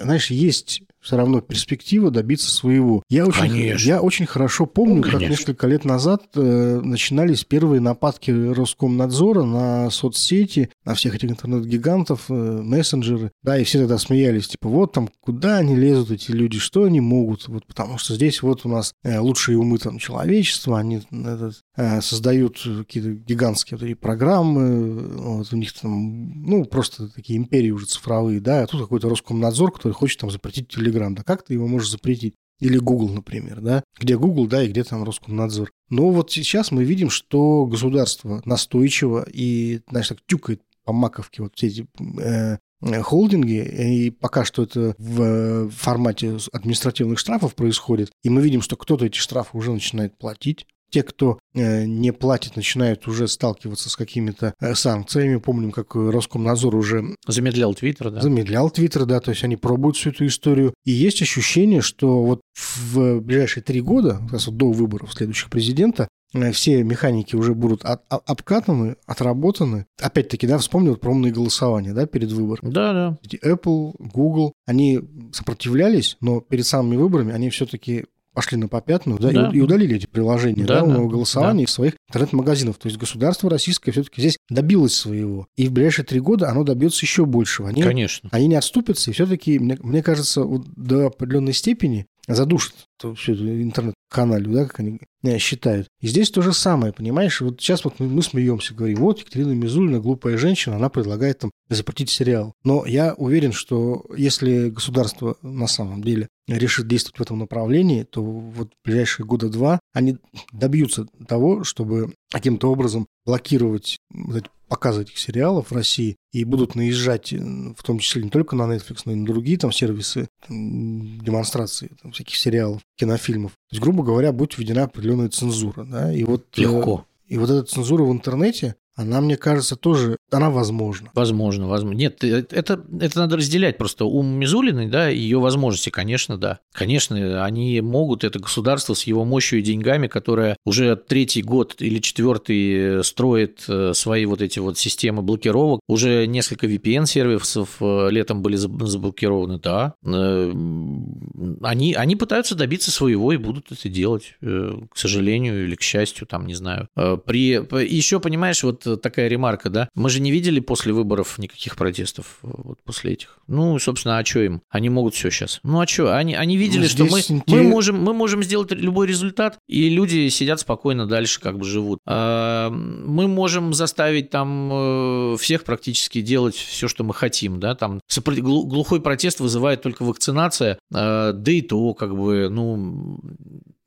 [0.00, 3.02] знаешь, есть все равно перспектива добиться своего.
[3.10, 3.86] Я очень, Конечно.
[3.86, 5.18] я очень хорошо помню, Конечно.
[5.18, 12.26] как несколько лет назад э, начинались первые нападки Роскомнадзора на соцсети, на всех этих интернет-гигантов,
[12.28, 13.32] э, мессенджеры.
[13.42, 17.00] Да, и все тогда смеялись, типа, вот там, куда они лезут, эти люди, что они
[17.00, 17.48] могут?
[17.48, 22.00] Вот потому что здесь вот у нас э, лучшие умы там человечества, они этот, э,
[22.00, 28.40] создают какие-то гигантские вот, программы, вот у них там, ну, просто такие империи уже цифровые,
[28.40, 31.66] да, а тут какой-то Роскомнадзор, который хочет там запретить телевизор Telegram, да как ты его
[31.66, 32.34] можешь запретить?
[32.60, 33.82] Или Google, например, да?
[33.98, 35.70] Где Google, да, и где там Роскомнадзор.
[35.90, 41.52] Но вот сейчас мы видим, что государство настойчиво и, знаешь, так тюкает по маковке вот
[41.56, 41.86] все эти
[42.20, 42.56] э,
[43.02, 49.06] холдинги, и пока что это в формате административных штрафов происходит, и мы видим, что кто-то
[49.06, 54.54] эти штрафы уже начинает платить, те, кто э, не платит, начинают уже сталкиваться с какими-то
[54.60, 55.38] э, санкциями.
[55.38, 57.16] Помним, как Роскомнадзор уже...
[57.26, 58.20] Замедлял Твиттер, да?
[58.20, 60.74] Замедлял Твиттер, да, то есть они пробуют всю эту историю.
[60.84, 65.48] И есть ощущение, что вот в ближайшие три года, как раз вот до выборов следующих
[65.48, 69.86] президента, э, все механики уже будут от, от, обкатаны, отработаны.
[69.98, 72.70] Опять-таки, да, вспомнил про умные голосования, да, перед выбором.
[72.70, 73.18] Да, да.
[73.42, 75.00] Apple, Google, они
[75.32, 79.50] сопротивлялись, но перед самыми выборами они все-таки пошли на попятную, да, да.
[79.50, 81.64] И, и удалили эти приложения, да, да, да голосования да.
[81.64, 82.78] из своих интернет-магазинов.
[82.78, 85.46] То есть государство российское все-таки здесь добилось своего.
[85.56, 87.68] И в ближайшие три года оно добьется еще большего.
[87.68, 88.28] Они, Конечно.
[88.32, 92.74] Они не отступятся, и все-таки, мне, мне кажется, вот до определенной степени задушат
[93.16, 95.88] всю эту интернет-каналью, да, как они э, считают.
[96.00, 97.40] И здесь то же самое, понимаешь?
[97.40, 101.50] Вот сейчас вот мы, мы смеемся, говорим, вот Екатерина Мизулина, глупая женщина, она предлагает там
[101.68, 102.52] запретить сериал.
[102.64, 108.22] Но я уверен, что если государство на самом деле решит действовать в этом направлении, то
[108.22, 110.18] вот в ближайшие года два они
[110.52, 117.32] добьются того, чтобы каким-то образом блокировать вот показы этих сериалов в России и будут наезжать,
[117.34, 121.20] э, в том числе не только на Netflix, но и на другие там сервисы там,
[121.20, 123.52] демонстрации там, всяких сериалов, кинофильмов.
[123.52, 125.84] То есть, грубо говоря, будет введена определенная цензура.
[125.84, 126.10] Да?
[126.10, 127.04] И вот, э, Легко.
[127.26, 131.10] И вот эта цензура в интернете, она, мне кажется, тоже, она возможна.
[131.14, 131.98] Возможно, возможно.
[131.98, 134.04] Нет, э, это, это надо разделять просто.
[134.04, 136.60] Ум Мизулиной, да, ее возможности, конечно, да.
[136.72, 141.98] Конечно, они могут, это государство с его мощью и деньгами, которое уже третий год или
[141.98, 145.80] четвертый э, строит э, свои вот эти вот системы блокировок.
[145.86, 147.80] Уже несколько VPN-сервисов
[148.10, 149.94] летом были заблокированы, да.
[150.02, 156.46] Они, они пытаются добиться своего и будут это делать, к сожалению или к счастью, там,
[156.46, 156.88] не знаю.
[156.94, 157.52] При...
[157.84, 159.88] Еще, понимаешь, вот такая ремарка, да?
[159.94, 163.38] Мы же не видели после выборов никаких протестов вот после этих.
[163.48, 164.62] Ну, собственно, а что им?
[164.70, 165.60] Они могут все сейчас.
[165.62, 166.16] Ну, а что?
[166.16, 170.28] Они, они видели, ну, что мы, мы, можем, мы можем сделать любой результат, и люди
[170.28, 171.98] сидят спокойно дальше, как бы живут.
[172.06, 178.00] А, мы можем заставить там э, всех практически делать все, что мы хотим, да, там
[178.26, 183.20] глухой протест вызывает только вакцинация, а, да и то, как бы, ну,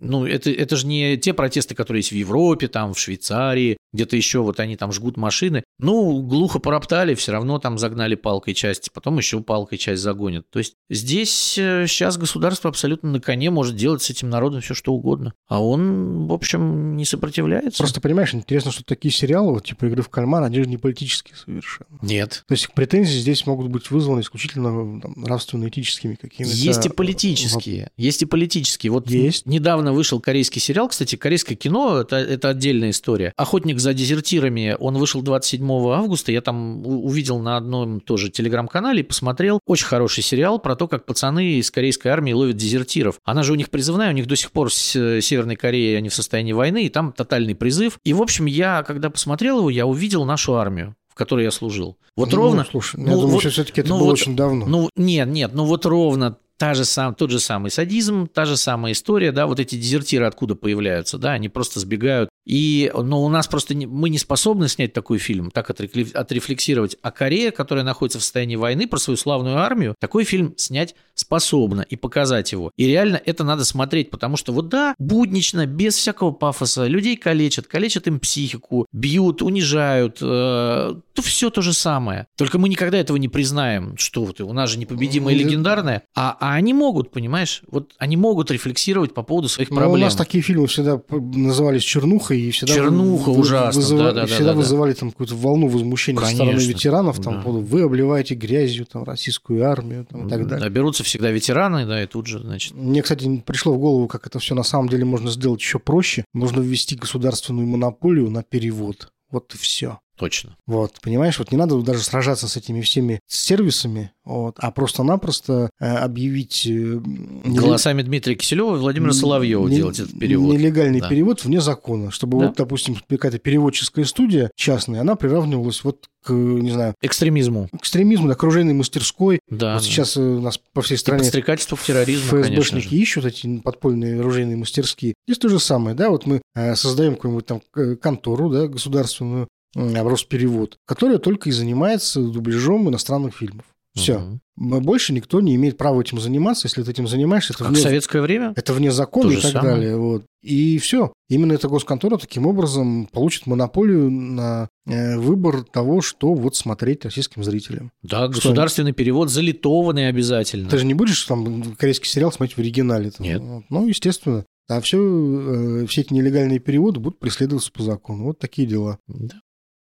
[0.06, 4.16] ну, это, это же не те протесты, которые есть в Европе, там, в Швейцарии, где-то
[4.16, 5.64] еще вот они там жгут машины.
[5.80, 10.50] Ну, глухо пороптали, все равно там загнали палкой часть, потом еще палкой часть загонят.
[10.50, 14.74] То есть здесь сейчас э, государство абсолютно на коне может делать с этим народом все
[14.74, 15.34] что угодно.
[15.48, 17.80] А он, в общем, не сопротивляется.
[17.80, 21.36] Просто понимаешь, интересно, что такие сериалы, вот типа «Игры в кальмар», они же не политические
[21.38, 21.98] совершенно.
[22.02, 22.44] Нет.
[22.48, 26.54] То есть претензии здесь могут быть вызваны исключительно нравственно-этическими какими-то...
[26.54, 27.92] Есть и политические.
[27.98, 28.92] Есть и политические.
[28.92, 29.46] Вот есть.
[29.46, 30.90] недавно вышел корейский сериал.
[30.90, 33.34] Кстати, корейское кино это, это отдельная история.
[33.36, 36.32] Охотник за дезертирами, он вышел 27 августа.
[36.32, 39.60] Я там увидел на одном тоже телеграм-канале и посмотрел.
[39.66, 43.20] Очень хороший сериал про то, как пацаны из корейской армии ловят дезертиров.
[43.24, 46.14] Она же у них призывная, у них до сих пор с Северной Кореей они в
[46.14, 48.00] состоянии войны, и там тотальный призыв.
[48.04, 51.98] И, в общем, я, когда посмотрел его, я увидел нашу армию в которой я служил.
[52.18, 52.68] Вот ну, ровно.
[52.70, 54.66] Слушай, ну, я думаю, вот, что все-таки это ну, было вот, очень давно.
[54.66, 58.58] Ну, нет, нет, ну вот ровно та же сам, тот же самый садизм, та же
[58.58, 62.30] самая история, да, вот эти дезертиры откуда появляются, да, они просто сбегают.
[62.46, 66.96] И, но у нас просто не, мы не способны снять такой фильм, так отрефлексировать.
[67.02, 71.82] А Корея, которая находится в состоянии войны про свою славную армию, такой фильм снять способна
[71.82, 72.72] и показать его.
[72.78, 77.68] И реально это надо смотреть, потому что вот да, буднично, без всякого пафоса, людей калечат,
[77.68, 82.28] калечат им психику, бьют, унижают, э, то все то же самое.
[82.38, 86.38] Только мы никогда этого не признаем, что вот у нас же непобедимая и легендарная, а
[86.46, 89.96] а они могут, понимаешь, вот они могут рефлексировать по поводу своих Но проблем.
[89.96, 94.26] у нас такие фильмы всегда назывались чернухой и всегда чернуха вы, ужасно, вызыва, да, да,
[94.28, 97.50] всегда да, вызывали там какую-то волну возмущения Конечно, со стороны ветеранов, там да.
[97.50, 100.66] вы обливаете грязью там российскую армию там, и так далее.
[100.66, 102.76] Наберутся всегда ветераны, да, и тут же, значит.
[102.76, 106.26] Мне, кстати, пришло в голову, как это все на самом деле можно сделать еще проще.
[106.32, 109.10] Можно ввести государственную монополию на перевод.
[109.32, 109.98] Вот и все.
[110.18, 110.56] Точно.
[110.66, 115.86] Вот, понимаешь, вот не надо даже сражаться с этими всеми сервисами, вот, а просто-напросто э,
[115.86, 116.66] объявить...
[116.66, 117.02] Э,
[117.46, 120.54] Голосами Дмитрия Киселева и Владимира Соловьева не, делать этот перевод.
[120.54, 121.10] Нелегальный да.
[121.10, 122.48] перевод вне закона, чтобы да.
[122.48, 126.96] вот, допустим, какая-то переводческая студия частная, она приравнивалась вот к, не знаю...
[127.02, 127.70] Экстремизму.
[127.74, 129.40] Экстремизму, да, к оружейной мастерской.
[129.50, 129.76] Да.
[129.76, 131.20] Вот сейчас э, у нас по всей стране...
[131.20, 135.14] И подстрекательству к терроризму, ФСБшники ищут эти подпольные оружейные мастерские.
[135.28, 136.42] Здесь то же самое, да, вот мы
[136.76, 137.62] создаем какую-нибудь там
[137.98, 143.66] контору, да, государственную, Росперевод, которая только и занимается дубляжом иностранных фильмов.
[143.96, 144.18] Все.
[144.18, 144.82] Угу.
[144.82, 146.68] Больше никто не имеет права этим заниматься.
[146.68, 148.54] Если ты этим занимаешься, это как вне, в советское время.
[148.56, 149.76] Это вне закона и так самое.
[149.76, 149.98] далее.
[149.98, 150.26] Вот.
[150.42, 151.14] И все.
[151.30, 157.44] Именно эта госконтора таким образом получит монополию на э, выбор того, что вот смотреть российским
[157.44, 157.92] зрителям.
[158.02, 158.96] Да, что государственный они...
[158.96, 160.70] перевод залитованный обязательно.
[160.70, 163.12] Ты же не будешь там корейский сериал смотреть в оригинале.
[163.12, 163.26] Там.
[163.26, 163.42] Нет.
[163.70, 164.46] Ну, естественно.
[164.68, 168.26] А все, э, все эти нелегальные переводы будут преследоваться по закону.
[168.26, 169.00] Вот такие дела.
[169.08, 169.36] Да.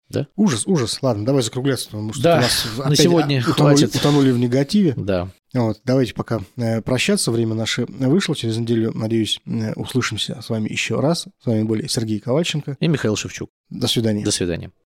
[0.08, 0.28] Да?
[0.36, 0.98] Ужас, ужас.
[1.02, 3.94] Ладно, давай закругляться, потому что да, у нас на сегодня утонули, хватит.
[3.96, 4.94] утонули в негативе.
[4.96, 5.30] Да.
[5.54, 7.30] Вот, давайте пока э, прощаться.
[7.30, 8.34] Время наше вышло.
[8.34, 11.26] Через неделю, надеюсь, э, услышимся с вами еще раз.
[11.42, 13.50] С вами были Сергей Ковальченко и Михаил Шевчук.
[13.70, 14.24] До свидания.
[14.24, 14.72] До свидания.